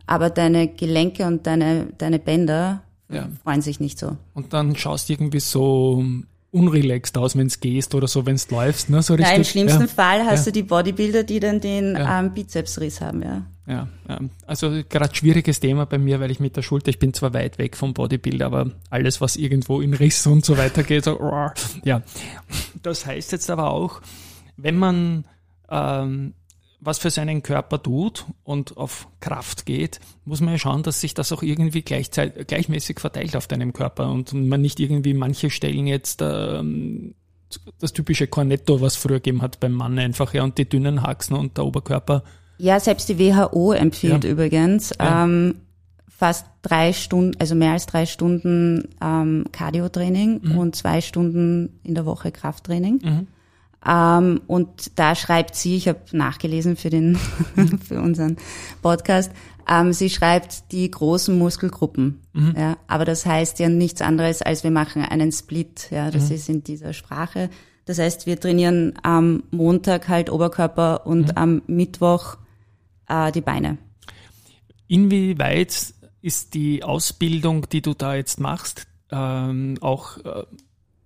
aber 0.07 0.31
deine 0.31 0.69
Gelenke 0.69 1.27
und 1.27 1.47
deine, 1.47 1.89
deine 1.99 2.19
Bänder 2.19 2.83
Ja. 3.09 3.29
freuen 3.43 3.63
sich 3.63 3.81
nicht 3.81 3.99
so. 3.99 4.17
Und 4.35 4.53
dann 4.53 4.77
schaust 4.77 5.09
du 5.09 5.15
irgendwie 5.15 5.41
so 5.41 6.05
unrelaxed 6.53 7.17
aus, 7.17 7.37
wenn 7.37 7.47
es 7.47 7.61
gehst 7.61 7.95
oder 7.95 8.09
so, 8.09 8.27
wenn 8.27 8.35
es 8.35 8.51
läufst, 8.51 8.91
ne? 8.91 9.03
So 9.03 9.15
richtig. 9.15 9.31
Ja, 9.31 9.37
Im 9.37 9.45
schlimmsten 9.45 9.81
ja. 9.83 9.87
Fall 9.87 10.27
hast 10.27 10.47
du 10.47 10.53
die 10.53 10.65
Bodybuilder, 10.65 11.23
die 11.23 11.39
dann 11.41 11.61
den 11.61 11.97
ähm, 11.99 12.35
Bizepsriss 12.35 13.01
haben, 13.01 13.23
ja. 13.23 13.43
Ja, 13.69 13.87
also 14.49 14.83
gerade 14.89 15.15
schwieriges 15.15 15.61
Thema 15.61 15.87
bei 15.87 15.97
mir, 15.97 16.19
weil 16.19 16.33
ich 16.33 16.41
mit 16.41 16.57
der 16.57 16.63
Schulter, 16.63 16.89
ich 16.89 16.99
bin 16.99 17.15
zwar 17.15 17.33
weit 17.35 17.59
weg 17.59 17.77
vom 17.77 17.95
Bodybuilder, 17.95 18.47
aber 18.47 18.73
alles, 18.91 19.21
was 19.21 19.37
irgendwo 19.37 19.81
in 19.81 19.95
Riss 19.95 20.27
und 20.27 20.45
so 20.45 20.59
weiter 20.59 20.83
geht, 20.83 21.05
so, 21.05 21.21
ja. 21.85 22.03
Das 22.83 23.07
heißt 23.07 23.31
jetzt 23.31 23.49
aber 23.49 23.71
auch, 23.71 24.01
wenn 24.57 24.77
man 24.77 25.25
ähm, 25.71 26.35
was 26.83 26.99
für 26.99 27.11
seinen 27.11 27.43
Körper 27.43 27.83
tut 27.83 28.25
und 28.43 28.77
auf 28.79 29.07
Kraft 29.21 29.67
geht, 29.67 30.01
muss 30.25 30.41
man 30.41 30.55
ja 30.55 30.59
schauen, 30.59 30.83
dass 30.83 31.01
sich 31.01 31.13
das 31.13 31.31
auch 31.31 31.43
irgendwie 31.43 31.83
gleichzeitig, 31.83 32.47
gleichmäßig 32.47 33.01
verteilt 33.01 33.37
auf 33.37 33.47
deinem 33.47 33.73
Körper 33.75 34.11
und 34.11 34.33
man 34.33 34.63
nicht 34.63 34.81
irgendwie 34.81 35.13
manche 35.13 35.51
Stellen 35.51 35.87
jetzt 35.87 36.23
ähm, 36.23 37.15
das 37.81 37.93
typische 37.93 38.29
Cornetto, 38.29 38.81
was 38.81 38.97
früher 38.97 39.17
gegeben 39.17 39.43
hat 39.43 39.61
beim 39.61 39.73
Mann 39.73 39.99
einfach, 39.99 40.33
ja, 40.33 40.43
und 40.43 40.57
die 40.57 40.69
dünnen 40.69 41.03
Haxen 41.03 41.37
und 41.37 41.57
der 41.59 41.67
Oberkörper 41.67 42.23
Ja, 42.59 42.79
selbst 42.81 43.09
die 43.09 43.19
WHO 43.19 43.73
empfiehlt 43.73 44.25
Ja. 44.25 44.31
übrigens 44.31 44.91
Ja. 44.99 45.25
ähm, 45.25 45.57
fast 46.09 46.47
drei 46.63 46.93
Stunden, 46.93 47.39
also 47.41 47.55
mehr 47.55 47.73
als 47.73 47.87
drei 47.87 48.07
Stunden 48.07 48.89
ähm, 49.03 49.45
Cardio-Training 49.53 50.41
Mhm. 50.45 50.59
und 50.59 50.77
zwei 50.77 51.01
Stunden 51.01 51.81
in 51.83 51.95
der 51.95 52.07
Woche 52.07 52.31
Krafttraining. 52.33 53.27
Ähm, 53.87 54.43
und 54.47 54.99
da 54.99 55.15
schreibt 55.15 55.55
sie, 55.55 55.77
ich 55.77 55.89
habe 55.89 56.01
nachgelesen 56.13 56.77
für 56.77 56.91
den 56.91 57.17
für 57.89 58.01
unseren 58.01 58.37
Podcast, 58.83 59.33
ähm, 59.69 59.93
sie 59.93 60.11
schreibt 60.11 60.73
die 60.73 60.91
großen 60.91 61.39
Muskelgruppen. 61.39 62.21
Ja, 62.57 62.77
aber 62.89 63.05
das 63.05 63.25
heißt 63.25 63.59
ja 63.59 63.69
nichts 63.69 64.03
anderes, 64.03 64.43
als 64.43 64.65
wir 64.65 64.71
machen 64.71 65.03
einen 65.03 65.33
Split. 65.33 65.89
Ja, 65.91 66.11
das 66.11 66.31
ist 66.31 66.49
in 66.49 66.65
dieser 66.65 66.93
Sprache. 66.93 67.51
Das 67.85 67.99
heißt, 67.99 68.27
wir 68.27 68.39
trainieren 68.39 68.95
am 69.03 69.45
Montag 69.51 70.09
halt 70.09 70.31
Oberkörper 70.31 71.07
und 71.07 71.37
am 71.37 71.63
Mittwoch 71.67 72.37
äh, 73.09 73.33
die 73.33 73.41
Beine. 73.41 73.79
Inwieweit 74.87 75.95
ist 76.23 76.55
die 76.55 76.83
Ausbildung, 76.83 77.69
die 77.69 77.83
du 77.83 77.95
da 77.95 78.15
jetzt 78.15 78.41
machst, 78.41 78.87
ähm, 79.11 79.77
auch 79.81 80.19
äh, 80.19 80.45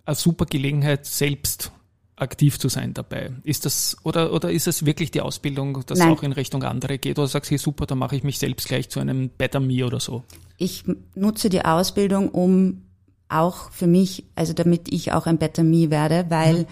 eine 0.05 0.15
super 0.15 0.45
Gelegenheit, 0.45 1.05
selbst 1.05 1.71
aktiv 2.15 2.59
zu 2.59 2.69
sein 2.69 2.93
dabei? 2.93 3.31
Ist 3.43 3.65
das 3.65 3.97
oder 4.03 4.31
oder 4.31 4.51
ist 4.51 4.67
es 4.67 4.85
wirklich 4.85 5.11
die 5.11 5.21
Ausbildung, 5.21 5.83
dass 5.85 5.99
Nein. 5.99 6.11
auch 6.11 6.23
in 6.23 6.31
Richtung 6.31 6.63
andere 6.63 6.97
geht? 6.97 7.19
Oder 7.19 7.27
sagst 7.27 7.49
du, 7.49 7.53
hey, 7.53 7.57
super, 7.57 7.85
da 7.85 7.95
mache 7.95 8.15
ich 8.15 8.23
mich 8.23 8.39
selbst 8.39 8.67
gleich 8.67 8.89
zu 8.89 8.99
einem 8.99 9.29
Better 9.29 9.59
Me 9.59 9.85
oder 9.85 9.99
so? 9.99 10.23
Ich 10.57 10.83
nutze 11.15 11.49
die 11.49 11.63
Ausbildung, 11.63 12.29
um 12.29 12.83
auch 13.27 13.71
für 13.71 13.87
mich, 13.87 14.25
also 14.35 14.53
damit 14.53 14.91
ich 14.93 15.11
auch 15.11 15.25
ein 15.25 15.37
Better 15.37 15.63
Me 15.63 15.89
werde, 15.89 16.25
weil 16.29 16.67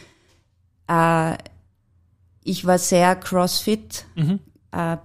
äh, 0.87 1.37
ich 2.43 2.65
war 2.65 2.77
sehr 2.77 3.15
CrossFit, 3.15 4.05
äh, 4.71 4.97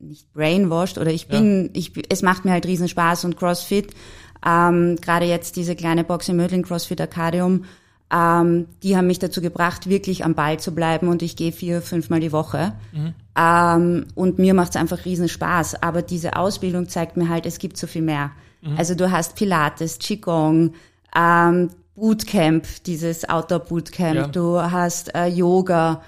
nicht 0.00 0.32
brainwashed 0.32 0.98
oder 0.98 1.12
ich 1.12 1.28
bin, 1.28 1.70
ich, 1.74 1.92
es 2.08 2.22
macht 2.22 2.44
mir 2.44 2.50
halt 2.50 2.66
riesen 2.66 2.88
Spaß 2.88 3.24
und 3.24 3.36
CrossFit, 3.36 3.94
ähm, 4.44 4.96
gerade 5.00 5.26
jetzt 5.26 5.56
diese 5.56 5.76
kleine 5.76 6.02
Box 6.02 6.28
in 6.28 6.36
Mödling, 6.36 6.62
CrossFit 6.62 7.00
Arcadium, 7.00 7.64
ähm, 8.12 8.66
die 8.82 8.96
haben 8.96 9.06
mich 9.06 9.18
dazu 9.18 9.40
gebracht, 9.40 9.88
wirklich 9.88 10.24
am 10.24 10.34
Ball 10.34 10.60
zu 10.60 10.74
bleiben 10.74 11.08
und 11.08 11.22
ich 11.22 11.34
gehe 11.36 11.52
vier, 11.52 11.80
fünfmal 11.80 12.20
die 12.20 12.32
Woche. 12.32 12.74
Ähm, 13.38 14.06
und 14.14 14.38
mir 14.38 14.52
macht 14.54 14.70
es 14.70 14.76
einfach 14.76 15.04
riesen 15.06 15.28
Spaß. 15.28 15.82
Aber 15.82 16.02
diese 16.02 16.36
Ausbildung 16.36 16.88
zeigt 16.88 17.16
mir 17.16 17.28
halt, 17.28 17.46
es 17.46 17.58
gibt 17.58 17.76
so 17.78 17.86
viel 17.86 18.02
mehr. 18.02 18.32
Also 18.76 18.94
du 18.94 19.10
hast 19.10 19.34
Pilates, 19.34 19.98
Qigong, 19.98 20.74
ähm, 21.16 21.70
Bootcamp, 21.96 22.64
dieses 22.84 23.28
Outdoor-Bootcamp, 23.28 24.14
Ja. 24.14 24.26
du 24.28 24.60
hast 24.60 25.14
äh, 25.14 25.26
Yoga, 25.26 26.02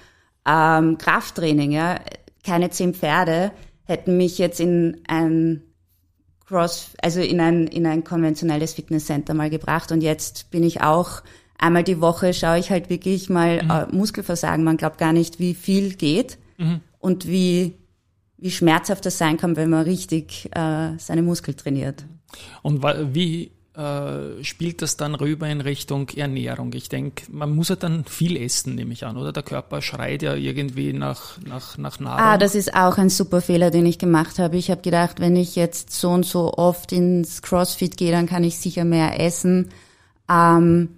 ähm, 0.46 0.96
Krafttraining, 0.98 1.72
ja. 1.72 1.98
Keine 2.44 2.70
zehn 2.70 2.94
Pferde 2.94 3.50
hätten 3.84 4.16
mich 4.16 4.38
jetzt 4.38 4.60
in 4.60 5.00
ein 5.08 5.62
Cross, 6.46 6.90
also 7.02 7.20
in 7.20 7.40
ein, 7.40 7.66
in 7.66 7.86
ein 7.86 8.04
konventionelles 8.04 8.74
Fitnesscenter 8.74 9.34
mal 9.34 9.50
gebracht 9.50 9.90
und 9.92 10.02
jetzt 10.02 10.50
bin 10.50 10.62
ich 10.62 10.82
auch 10.82 11.22
einmal 11.58 11.84
die 11.84 12.00
Woche 12.00 12.34
schaue 12.34 12.58
ich 12.58 12.70
halt 12.70 12.90
wirklich 12.90 13.30
mal 13.30 13.88
äh, 13.90 13.94
Muskelversagen. 13.94 14.64
Man 14.64 14.76
glaubt 14.76 14.98
gar 14.98 15.12
nicht, 15.12 15.38
wie 15.38 15.54
viel 15.54 15.94
geht 15.94 16.38
und 16.98 17.26
wie, 17.26 17.74
wie 18.38 18.50
schmerzhaft 18.50 19.06
das 19.06 19.18
sein 19.18 19.36
kann, 19.36 19.56
wenn 19.56 19.70
man 19.70 19.84
richtig 19.84 20.50
äh, 20.54 20.96
seine 20.98 21.22
Muskel 21.22 21.54
trainiert. 21.54 22.04
Und 22.62 22.82
wie 23.14 23.52
äh, 23.76 24.44
spielt 24.44 24.82
das 24.82 24.96
dann 24.96 25.14
rüber 25.14 25.48
in 25.48 25.60
Richtung 25.60 26.08
Ernährung? 26.10 26.72
Ich 26.74 26.88
denke, 26.88 27.24
man 27.30 27.54
muss 27.54 27.70
ja 27.70 27.76
dann 27.76 28.04
viel 28.04 28.36
essen, 28.36 28.76
nehme 28.76 28.92
ich 28.92 29.04
an, 29.04 29.16
oder? 29.16 29.32
Der 29.32 29.42
Körper 29.42 29.82
schreit 29.82 30.22
ja 30.22 30.34
irgendwie 30.34 30.92
nach, 30.92 31.38
nach, 31.44 31.76
nach 31.76 31.98
Nahrung. 31.98 32.20
Ah, 32.20 32.38
das 32.38 32.54
ist 32.54 32.74
auch 32.74 32.98
ein 32.98 33.10
super 33.10 33.40
Fehler, 33.40 33.70
den 33.70 33.86
ich 33.86 33.98
gemacht 33.98 34.38
habe. 34.38 34.56
Ich 34.56 34.70
habe 34.70 34.82
gedacht, 34.82 35.18
wenn 35.18 35.34
ich 35.34 35.56
jetzt 35.56 35.90
so 35.90 36.10
und 36.10 36.24
so 36.24 36.54
oft 36.54 36.92
ins 36.92 37.42
CrossFit 37.42 37.96
gehe, 37.96 38.12
dann 38.12 38.26
kann 38.26 38.44
ich 38.44 38.58
sicher 38.58 38.84
mehr 38.84 39.20
essen. 39.20 39.70
Ähm, 40.30 40.90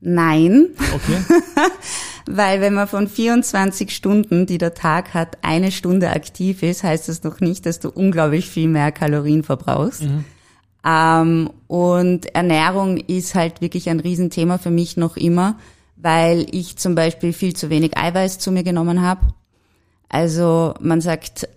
nein, 0.00 0.68
okay. 0.94 1.18
weil 2.30 2.60
wenn 2.60 2.74
man 2.74 2.88
von 2.88 3.08
24 3.08 3.94
Stunden, 3.94 4.46
die 4.46 4.58
der 4.58 4.74
Tag 4.74 5.14
hat, 5.14 5.38
eine 5.42 5.72
Stunde 5.72 6.10
aktiv 6.10 6.62
ist, 6.62 6.82
heißt 6.82 7.08
das 7.08 7.22
noch 7.22 7.40
nicht, 7.40 7.66
dass 7.66 7.80
du 7.80 7.90
unglaublich 7.90 8.48
viel 8.48 8.68
mehr 8.68 8.92
Kalorien 8.92 9.42
verbrauchst. 9.42 10.04
Ähm, 10.84 11.50
und 11.66 12.34
Ernährung 12.34 12.96
ist 12.98 13.34
halt 13.34 13.60
wirklich 13.60 13.88
ein 13.90 14.00
Riesenthema 14.00 14.58
für 14.58 14.70
mich 14.70 14.96
noch 14.96 15.16
immer, 15.16 15.58
weil 15.96 16.46
ich 16.50 16.76
zum 16.76 16.94
Beispiel 16.94 17.32
viel 17.32 17.54
zu 17.54 17.70
wenig 17.70 17.98
Eiweiß 17.98 18.38
zu 18.38 18.52
mir 18.52 18.62
genommen 18.62 19.02
habe. 19.02 19.28
Also 20.08 20.74
man 20.80 21.00
sagt, 21.00 21.48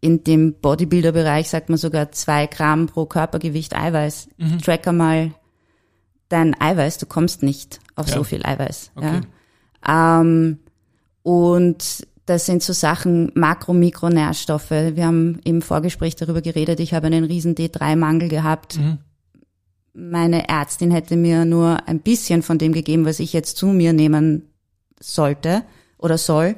in 0.00 0.24
dem 0.24 0.54
Bodybuilder-Bereich 0.54 1.48
sagt 1.48 1.68
man 1.68 1.78
sogar 1.78 2.12
zwei 2.12 2.46
Gramm 2.46 2.86
pro 2.86 3.06
Körpergewicht 3.06 3.74
Eiweiß. 3.74 4.28
Tracker 4.62 4.92
mal 4.92 5.32
dein 6.34 6.60
Eiweiß, 6.60 6.98
du 6.98 7.06
kommst 7.06 7.42
nicht 7.42 7.80
auf 7.96 8.08
Ja. 8.08 8.14
so 8.16 8.24
viel 8.24 8.44
Eiweiß. 8.44 8.90
Okay. 8.96 9.20
Ja. 9.86 10.20
Ähm, 10.20 10.58
und 11.22 12.06
das 12.26 12.46
sind 12.46 12.62
so 12.62 12.72
Sachen, 12.72 13.30
Makro-, 13.34 13.72
Mikronährstoffe. 13.74 14.70
Wir 14.70 15.06
haben 15.06 15.40
im 15.44 15.62
Vorgespräch 15.62 16.16
darüber 16.16 16.40
geredet, 16.42 16.80
ich 16.80 16.92
habe 16.94 17.06
einen 17.06 17.24
riesen 17.24 17.54
D3-Mangel 17.54 18.28
gehabt. 18.28 18.78
Meine 19.92 20.48
Ärztin 20.48 20.90
hätte 20.90 21.16
mir 21.16 21.44
nur 21.44 21.86
ein 21.86 22.00
bisschen 22.00 22.42
von 22.42 22.58
dem 22.58 22.72
gegeben, 22.72 23.04
was 23.04 23.20
ich 23.20 23.32
jetzt 23.32 23.56
zu 23.56 23.68
mir 23.68 23.92
nehmen 23.92 24.48
sollte 25.00 25.62
oder 25.98 26.18
soll, 26.18 26.56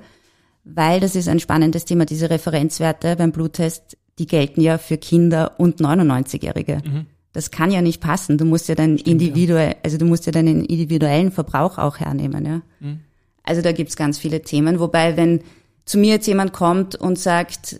weil 0.64 1.00
das 1.00 1.14
ist 1.14 1.28
ein 1.28 1.40
spannendes 1.40 1.84
Thema, 1.84 2.06
diese 2.06 2.30
Referenzwerte 2.30 3.16
beim 3.16 3.32
Bluttest, 3.32 3.96
die 4.18 4.26
gelten 4.26 4.60
ja 4.62 4.78
für 4.78 4.96
Kinder 4.96 5.60
und 5.60 5.80
99-Jährige. 5.80 6.80
Mhm. 6.84 7.06
Das 7.36 7.50
kann 7.50 7.70
ja 7.70 7.82
nicht 7.82 8.00
passen. 8.00 8.38
Du 8.38 8.46
musst 8.46 8.66
ja 8.66 8.74
dann 8.74 8.96
individuell, 8.96 9.76
also 9.84 9.98
du 9.98 10.06
musst 10.06 10.24
ja 10.24 10.32
deinen 10.32 10.64
individuellen 10.64 11.30
Verbrauch 11.30 11.76
auch 11.76 12.00
hernehmen, 12.00 12.46
ja. 12.46 12.62
Mhm. 12.80 13.00
Also 13.42 13.60
da 13.60 13.72
gibt's 13.72 13.94
ganz 13.94 14.16
viele 14.18 14.40
Themen. 14.40 14.80
Wobei, 14.80 15.18
wenn 15.18 15.42
zu 15.84 15.98
mir 15.98 16.12
jetzt 16.12 16.26
jemand 16.26 16.54
kommt 16.54 16.94
und 16.94 17.18
sagt, 17.18 17.78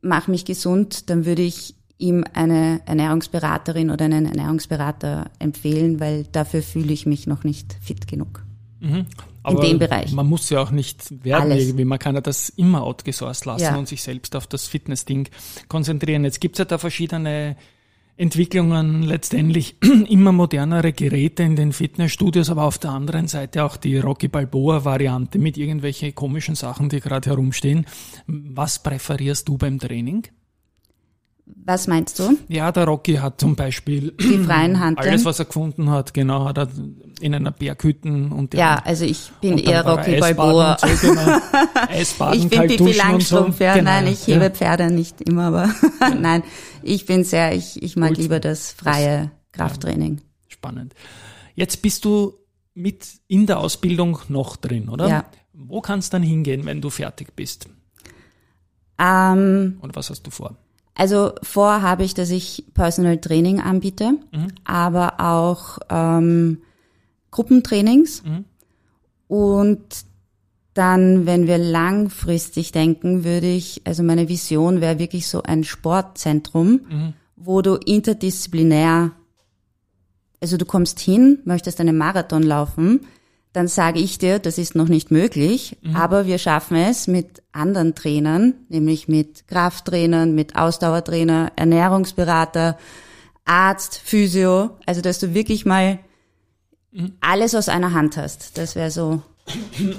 mach 0.00 0.26
mich 0.26 0.46
gesund, 0.46 1.10
dann 1.10 1.26
würde 1.26 1.42
ich 1.42 1.74
ihm 1.98 2.24
eine 2.32 2.80
Ernährungsberaterin 2.86 3.90
oder 3.90 4.06
einen 4.06 4.24
Ernährungsberater 4.24 5.32
empfehlen, 5.38 6.00
weil 6.00 6.24
dafür 6.32 6.62
fühle 6.62 6.94
ich 6.94 7.04
mich 7.04 7.26
noch 7.26 7.44
nicht 7.44 7.76
fit 7.82 8.08
genug. 8.08 8.42
Mhm. 8.80 9.04
Aber 9.42 9.64
in 9.64 9.72
dem 9.72 9.78
Bereich. 9.80 10.12
Man 10.12 10.26
muss 10.26 10.48
ja 10.48 10.62
auch 10.62 10.70
nicht 10.70 11.22
werden 11.22 11.52
Alles. 11.52 11.66
irgendwie. 11.66 11.84
Man 11.84 11.98
kann 11.98 12.14
ja 12.14 12.22
das 12.22 12.48
immer 12.48 12.84
outgesourced 12.84 13.44
lassen 13.44 13.64
ja. 13.64 13.76
und 13.76 13.86
sich 13.86 14.02
selbst 14.02 14.34
auf 14.34 14.46
das 14.46 14.66
Fitness-Ding 14.66 15.28
konzentrieren. 15.68 16.24
Jetzt 16.24 16.40
gibt's 16.40 16.58
ja 16.58 16.64
da 16.64 16.78
verschiedene 16.78 17.56
Entwicklungen, 18.18 19.04
letztendlich 19.04 19.76
immer 20.08 20.32
modernere 20.32 20.92
Geräte 20.92 21.44
in 21.44 21.54
den 21.54 21.72
Fitnessstudios, 21.72 22.50
aber 22.50 22.64
auf 22.64 22.76
der 22.76 22.90
anderen 22.90 23.28
Seite 23.28 23.64
auch 23.64 23.76
die 23.76 23.96
Rocky 23.96 24.26
Balboa-Variante 24.26 25.38
mit 25.38 25.56
irgendwelchen 25.56 26.12
komischen 26.16 26.56
Sachen, 26.56 26.88
die 26.88 26.98
gerade 26.98 27.30
herumstehen. 27.30 27.86
Was 28.26 28.82
präferierst 28.82 29.46
du 29.46 29.56
beim 29.56 29.78
Training? 29.78 30.24
Was 31.64 31.86
meinst 31.86 32.18
du? 32.18 32.36
Ja, 32.48 32.72
der 32.72 32.84
Rocky 32.86 33.14
hat 33.16 33.40
zum 33.40 33.54
Beispiel 33.54 34.12
die 34.12 34.38
freien 34.38 34.80
Hanteln. 34.80 35.08
Alles, 35.08 35.24
was 35.24 35.38
er 35.38 35.44
gefunden 35.44 35.90
hat, 35.90 36.14
genau, 36.14 36.46
hat 36.46 36.58
er 36.58 36.68
in 37.20 37.34
einer 37.34 37.50
Berghütten 37.50 38.32
und 38.32 38.54
ja, 38.54 38.80
also 38.84 39.04
ich 39.04 39.30
bin 39.40 39.58
eher 39.58 39.84
Rocky 39.86 40.18
Balboa. 40.18 40.78
So, 40.78 40.86
genau. 41.08 41.38
Eisbaden, 41.88 42.40
ich 42.40 42.48
bin 42.48 42.66
Pipi 42.68 42.92
Langstrumpf, 42.92 43.58
so. 43.58 43.64
ja, 43.64 43.74
genau, 43.74 43.90
nein, 43.90 44.06
ich 44.06 44.26
hebe 44.26 44.44
ja. 44.44 44.50
Pferde 44.50 44.90
nicht 44.90 45.20
immer, 45.22 45.44
aber 45.48 45.74
nein, 46.18 46.42
ich 46.82 47.04
bin 47.06 47.24
sehr, 47.24 47.54
ich, 47.54 47.82
ich 47.82 47.96
mag 47.96 48.10
Gut. 48.10 48.18
lieber 48.18 48.40
das 48.40 48.72
freie 48.72 49.30
Krafttraining. 49.52 50.20
Spannend. 50.48 50.94
Jetzt 51.54 51.82
bist 51.82 52.04
du 52.04 52.34
mit 52.74 53.06
in 53.26 53.46
der 53.46 53.58
Ausbildung 53.58 54.20
noch 54.28 54.56
drin, 54.56 54.88
oder? 54.88 55.08
Ja. 55.08 55.24
Wo 55.52 55.80
kannst 55.80 56.12
du 56.12 56.16
dann 56.16 56.22
hingehen, 56.22 56.64
wenn 56.64 56.80
du 56.80 56.88
fertig 56.88 57.34
bist? 57.34 57.68
Ähm, 58.98 59.78
Und 59.80 59.96
was 59.96 60.10
hast 60.10 60.22
du 60.22 60.30
vor? 60.30 60.56
Also 60.98 61.32
vor 61.44 61.80
habe 61.80 62.02
ich, 62.02 62.12
dass 62.14 62.28
ich 62.30 62.64
Personal 62.74 63.18
Training 63.18 63.60
anbiete, 63.60 64.18
mhm. 64.32 64.48
aber 64.64 65.20
auch 65.20 65.78
ähm, 65.88 66.58
Gruppentrainings. 67.30 68.24
Mhm. 68.24 68.44
Und 69.28 69.84
dann, 70.74 71.24
wenn 71.24 71.46
wir 71.46 71.56
langfristig 71.56 72.72
denken, 72.72 73.22
würde 73.22 73.46
ich, 73.46 73.82
also 73.84 74.02
meine 74.02 74.28
Vision 74.28 74.80
wäre 74.80 74.98
wirklich 74.98 75.28
so 75.28 75.44
ein 75.44 75.62
Sportzentrum, 75.62 76.80
mhm. 76.88 77.12
wo 77.36 77.62
du 77.62 77.76
interdisziplinär, 77.76 79.12
also 80.40 80.56
du 80.56 80.64
kommst 80.64 80.98
hin, 80.98 81.38
möchtest 81.44 81.80
einen 81.80 81.96
Marathon 81.96 82.42
laufen, 82.42 83.06
dann 83.58 83.66
sage 83.66 83.98
ich 83.98 84.18
dir, 84.18 84.38
das 84.38 84.56
ist 84.56 84.76
noch 84.76 84.86
nicht 84.86 85.10
möglich, 85.10 85.78
mhm. 85.82 85.96
aber 85.96 86.26
wir 86.26 86.38
schaffen 86.38 86.76
es 86.76 87.08
mit 87.08 87.42
anderen 87.50 87.96
Trainern, 87.96 88.54
nämlich 88.68 89.08
mit 89.08 89.48
Krafttrainern, 89.48 90.32
mit 90.32 90.54
Ausdauertrainer, 90.54 91.50
Ernährungsberater, 91.56 92.78
Arzt, 93.44 94.00
Physio, 94.04 94.78
also 94.86 95.00
dass 95.00 95.18
du 95.18 95.34
wirklich 95.34 95.66
mal 95.66 95.98
mhm. 96.92 97.14
alles 97.20 97.56
aus 97.56 97.68
einer 97.68 97.94
Hand 97.94 98.16
hast. 98.16 98.58
Das 98.58 98.76
wäre 98.76 98.92
so 98.92 99.22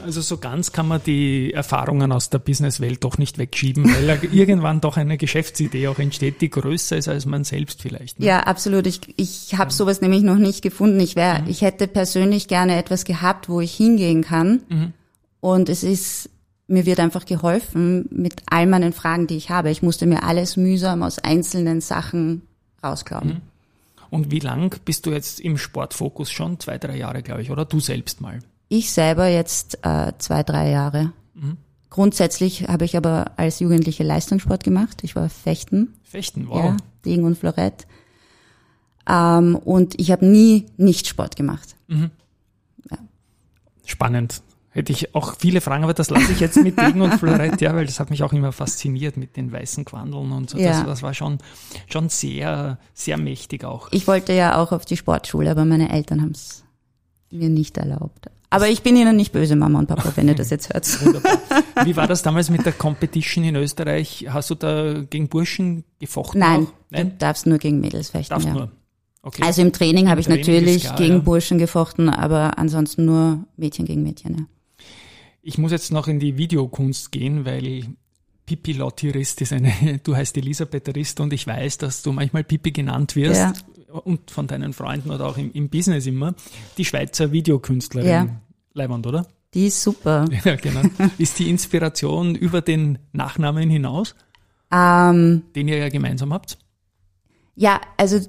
also 0.04 0.22
so 0.22 0.38
ganz 0.38 0.72
kann 0.72 0.88
man 0.88 1.02
die 1.06 1.54
Erfahrungen 1.54 2.12
aus 2.12 2.30
der 2.30 2.40
Businesswelt 2.40 3.04
doch 3.04 3.18
nicht 3.18 3.38
wegschieben, 3.38 3.86
weil 3.86 4.24
irgendwann 4.34 4.82
doch 4.82 4.98
eine 4.98 5.18
Geschäftsidee 5.18 5.88
auch 5.88 6.00
entsteht, 6.00 6.42
die 6.42 6.50
größer 6.50 6.98
ist 6.98 7.08
als 7.08 7.26
man 7.26 7.44
selbst 7.44 7.82
vielleicht. 7.82 8.20
Ne? 8.20 8.26
Ja, 8.26 8.42
absolut. 8.42 8.88
Ich, 8.88 9.02
ich 9.18 9.58
habe 9.58 9.72
sowas 9.72 10.02
nämlich 10.02 10.24
noch 10.24 10.38
nicht 10.38 10.62
gefunden. 10.62 11.00
Ich 11.00 11.16
wäre, 11.16 11.42
mhm. 11.42 11.50
ich 11.50 11.62
hätte 11.62 11.88
persönlich 11.88 12.48
gerne 12.48 12.78
etwas 12.78 13.06
gehabt, 13.06 13.50
wo 13.50 13.62
ich 13.62 13.74
hingehen 13.74 14.24
kann. 14.24 14.62
Mhm. 14.70 14.94
Und 15.42 15.70
es 15.70 15.84
ist, 15.84 16.30
mir 16.68 16.86
wird 16.86 17.00
einfach 17.00 17.26
geholfen 17.26 18.08
mit 18.12 18.36
all 18.48 18.68
meinen 18.68 18.94
Fragen, 18.94 19.28
die 19.28 19.38
ich 19.38 19.50
habe. 19.50 19.72
Ich 19.72 19.82
musste 19.82 20.06
mir 20.06 20.24
alles 20.24 20.58
mühsam 20.58 21.04
aus 21.04 21.20
einzelnen 21.20 21.82
Sachen 21.82 22.44
rausklauen. 22.84 23.28
Mhm. 23.28 23.42
Und 24.10 24.32
wie 24.32 24.40
lang 24.40 24.76
bist 24.86 25.06
du 25.06 25.12
jetzt 25.12 25.40
im 25.40 25.58
Sportfokus 25.58 26.32
schon? 26.32 26.60
Zwei, 26.60 26.78
drei 26.78 26.98
Jahre, 26.98 27.22
glaube 27.22 27.42
ich, 27.42 27.52
oder? 27.52 27.66
Du 27.66 27.80
selbst 27.80 28.22
mal. 28.22 28.40
Ich 28.70 28.92
selber 28.92 29.28
jetzt 29.28 29.80
äh, 29.84 30.14
zwei, 30.20 30.44
drei 30.44 30.70
Jahre. 30.70 31.12
Mhm. 31.34 31.58
Grundsätzlich 31.90 32.68
habe 32.68 32.86
ich 32.86 32.96
aber 32.96 33.32
als 33.36 33.60
Jugendliche 33.60 34.04
Leistungssport 34.04 34.64
gemacht. 34.64 35.04
Ich 35.04 35.16
war 35.16 35.28
Fechten. 35.28 35.96
Fechten, 36.04 36.48
wow. 36.48 36.58
Ja, 36.58 36.78
Degen 37.04 37.24
und 37.24 37.36
Florett. 37.38 37.88
Ähm, 39.08 39.56
und 39.56 40.00
ich 40.00 40.12
habe 40.12 40.26
nie 40.26 40.68
nicht 40.78 41.08
Sport 41.08 41.36
gemacht. 41.36 41.76
Mhm. 41.88 42.12
Ja. 42.92 42.98
Spannend. 43.86 44.44
Hätte 44.72 44.92
ich 44.92 45.16
auch 45.16 45.36
viele 45.40 45.62
Fragen, 45.62 45.84
aber 45.84 45.96
das 45.96 46.12
lasse 46.12 46.32
ich 46.32 46.40
jetzt 46.40 46.58
mit 46.58 46.80
Degen 46.80 47.02
und 47.02 47.16
Florett, 47.16 47.60
ja, 47.60 47.74
weil 47.74 47.88
das 47.88 48.00
hat 48.00 48.12
mich 48.12 48.22
auch 48.22 48.32
immer 48.34 48.52
fasziniert 48.52 49.18
mit 49.18 49.36
den 49.36 49.52
weißen 49.52 49.84
Quandeln 49.84 50.32
und 50.32 50.52
so. 50.52 50.60
Ja. 50.60 50.70
Das, 50.70 50.86
das 50.86 51.02
war 51.02 51.16
schon, 51.16 51.40
schon 51.88 52.10
sehr, 52.10 52.78
sehr 52.94 53.18
mächtig 53.18 53.66
auch. 53.66 53.88
Ich 53.92 54.06
wollte 54.06 54.32
ja 54.34 54.62
auch 54.62 54.72
auf 54.72 54.86
die 54.86 54.96
Sportschule, 54.96 55.50
aber 55.50 55.66
meine 55.66 55.92
Eltern 55.92 56.22
haben 56.22 56.32
es 56.32 56.64
mir 57.32 57.50
nicht 57.50 57.78
erlaubt. 57.78 58.30
Aber 58.52 58.68
ich 58.68 58.82
bin 58.82 58.96
Ihnen 58.96 59.16
nicht 59.16 59.32
böse, 59.32 59.56
Mama 59.56 59.80
und 59.80 59.88
Papa, 59.88 60.12
wenn 60.16 60.28
ihr 60.28 60.34
das 60.34 60.50
jetzt 60.50 60.74
hört. 60.74 60.88
Wie 61.86 61.96
war 61.96 62.08
das 62.08 62.24
damals 62.24 62.50
mit 62.50 62.66
der 62.66 62.74
Competition 62.74 63.44
in 63.44 63.56
Österreich? 63.56 64.26
Hast 64.30 64.50
du 64.50 64.56
da 64.56 65.04
gegen 65.08 65.28
Burschen 65.28 65.84
gefochten? 66.00 66.40
Nein, 66.40 66.68
Nein? 66.90 67.12
du 67.12 67.18
darfst 67.18 67.46
nur 67.46 67.60
gegen 67.60 67.80
Mädels 67.80 68.10
fechten. 68.10 68.32
Darfst 68.32 68.48
ja. 68.48 68.54
nur. 68.54 68.72
Okay. 69.22 69.44
Also 69.44 69.62
im 69.62 69.72
Training 69.72 70.10
habe 70.10 70.22
ich 70.22 70.28
Training 70.28 70.46
natürlich 70.46 70.84
klar, 70.84 70.98
gegen 70.98 71.16
ja. 71.16 71.20
Burschen 71.20 71.60
gefochten, 71.60 72.10
aber 72.10 72.58
ansonsten 72.58 73.06
nur 73.06 73.46
Mädchen 73.56 73.86
gegen 73.86 74.02
Mädchen. 74.02 74.38
Ja. 74.38 74.46
Ich 75.44 75.58
muss 75.58 75.72
jetzt 75.72 75.92
noch 75.92 76.08
in 76.08 76.20
die 76.20 76.38
Videokunst 76.38 77.12
gehen, 77.12 77.46
weil 77.46 77.84
Pippi 78.48 78.74
Lottirist 78.74 79.42
ist 79.42 79.54
eine, 79.54 80.00
du 80.04 80.16
heißt 80.16 80.36
Elisabeth 80.38 80.96
Rist 80.96 81.20
und 81.20 81.34
ich 81.34 81.46
weiß, 81.46 81.78
dass 81.78 82.02
du 82.02 82.14
manchmal 82.14 82.44
Pippi 82.44 82.72
genannt 82.72 83.16
wirst. 83.16 83.40
Ja 83.40 83.54
und 83.92 84.32
von 84.32 84.48
deinen 84.48 84.74
Freunden 84.74 85.12
oder 85.12 85.28
auch 85.28 85.38
im, 85.38 85.52
im 85.52 85.70
Business 85.70 86.06
immer, 86.06 86.34
die 86.78 86.86
Schweizer 86.86 87.32
Videokünstlerin. 87.32 88.10
Ja. 88.10 88.28
Leiband, 88.74 89.08
oder? 89.08 89.26
Die 89.54 89.68
ist 89.68 89.82
super. 89.82 90.26
Ja, 90.44 90.56
genau. 90.56 90.82
Ist 91.18 91.40
die 91.40 91.50
Inspiration 91.50 92.36
über 92.36 92.62
den 92.62 93.00
Nachnamen 93.14 93.70
hinaus, 93.70 94.16
ähm, 94.72 95.44
den 95.56 95.68
ihr 95.68 95.78
ja 95.78 95.90
gemeinsam 95.90 96.34
habt? 96.34 96.58
Ja, 97.56 97.82
also 97.98 98.20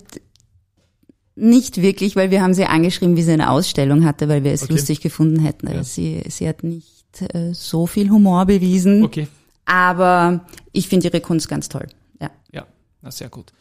nicht 1.37 1.81
wirklich, 1.81 2.17
weil 2.17 2.31
wir 2.31 2.43
haben 2.43 2.55
sie 2.55 2.65
angeschrieben, 2.65 3.17
wie 3.17 3.23
sie 3.23 3.33
eine 3.33 3.51
Ausstellung 3.51 4.05
hatte, 4.05 4.29
weil 4.29 4.45
wir 4.45 4.53
es 4.53 4.65
okay. 4.65 4.73
lustig 4.73 5.01
gefunden 5.01 5.41
hätten. 5.41 5.69
Also 5.69 5.79
ja. 5.79 5.85
sie, 5.85 6.23
sie 6.29 6.49
hat 6.49 6.65
nicht 6.65 7.23
äh, 7.35 7.53
so 7.53 7.87
viel 7.87 8.11
Humor 8.11 8.47
bewiesen. 8.47 9.05
Okay. 9.05 9.29
Aber 9.65 10.45
ich 10.73 10.89
finde 10.89 11.09
ihre 11.09 11.21
Kunst 11.21 11.49
ganz 11.49 11.69
toll. 11.69 11.87
Ja. 12.21 12.31
Ja, 12.53 12.67
na 13.03 13.11
sehr 13.11 13.29
gut. 13.29 13.53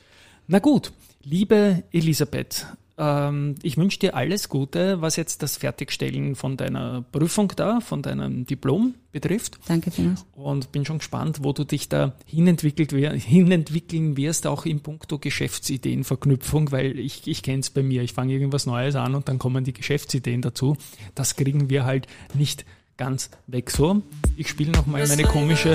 Na 0.47 0.59
gut, 0.59 0.91
Liebe 1.21 1.83
Elisabeth, 1.91 2.65
ähm, 2.99 3.55
ich 3.63 3.77
wünsche 3.77 3.97
dir 3.97 4.15
alles 4.15 4.49
Gute, 4.49 5.01
was 5.01 5.15
jetzt 5.15 5.41
das 5.41 5.57
Fertigstellen 5.57 6.35
von 6.35 6.57
deiner 6.57 7.01
Prüfung 7.11 7.51
da, 7.55 7.79
von 7.79 8.01
deinem 8.01 8.45
Diplom 8.45 8.93
betrifft. 9.11 9.57
Danke 9.67 9.89
vielmals. 9.89 10.25
Und 10.33 10.71
bin 10.71 10.85
schon 10.85 10.99
gespannt, 10.99 11.39
wo 11.41 11.53
du 11.53 11.63
dich 11.63 11.87
da 11.87 12.13
hinentwickelt, 12.25 12.91
hinentwickeln 12.91 14.17
wirst, 14.17 14.47
auch 14.47 14.65
in 14.65 14.81
puncto 14.81 15.17
Geschäftsideenverknüpfung, 15.17 16.71
weil 16.71 16.99
ich, 16.99 17.25
ich 17.25 17.41
kenne 17.41 17.59
es 17.59 17.69
bei 17.69 17.83
mir. 17.83 18.03
Ich 18.03 18.13
fange 18.13 18.33
irgendwas 18.33 18.65
Neues 18.65 18.95
an 18.95 19.15
und 19.15 19.29
dann 19.29 19.39
kommen 19.39 19.63
die 19.63 19.73
Geschäftsideen 19.73 20.41
dazu. 20.41 20.75
Das 21.15 21.37
kriegen 21.37 21.69
wir 21.69 21.85
halt 21.85 22.07
nicht 22.33 22.65
ganz 22.99 23.29
weg 23.47 23.71
so. 23.71 24.01
Ich 24.35 24.49
spiele 24.49 24.71
nochmal 24.73 25.07
meine 25.07 25.23
komische 25.23 25.71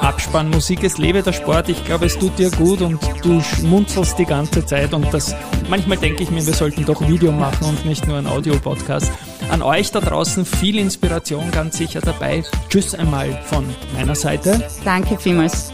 Abspannmusik. 0.00 0.84
Es 0.84 0.96
lebe 0.96 1.22
der 1.22 1.32
Sport. 1.32 1.68
Ich 1.68 1.84
glaube, 1.84 2.06
es 2.06 2.16
tut 2.16 2.38
dir 2.38 2.50
gut 2.52 2.80
und 2.80 3.00
du 3.22 3.40
schmunzelst 3.40 4.16
die 4.16 4.24
ganze 4.24 4.64
Zeit. 4.64 4.94
Und 4.94 5.12
das, 5.12 5.34
manchmal 5.68 5.98
denke 5.98 6.22
ich 6.22 6.30
mir, 6.30 6.46
wir 6.46 6.54
sollten 6.54 6.84
doch 6.84 7.06
Video 7.06 7.32
machen 7.32 7.66
und 7.66 7.84
nicht 7.84 8.06
nur 8.06 8.16
ein 8.16 8.28
Audio-Podcast. 8.28 9.10
An 9.50 9.60
euch 9.60 9.90
da 9.90 10.00
draußen 10.00 10.46
viel 10.46 10.78
Inspiration 10.78 11.50
ganz 11.50 11.78
sicher 11.78 12.00
dabei. 12.00 12.44
Tschüss 12.68 12.94
einmal 12.94 13.32
von 13.46 13.66
meiner 13.94 14.14
Seite. 14.14 14.64
Danke 14.84 15.18
vielmals. 15.18 15.72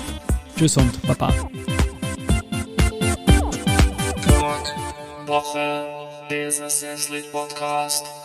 Tschüss 0.57 0.79
und 0.79 1.03
Baba. 1.07 1.35
Woche, 5.27 5.85
Podcast. 7.31 8.24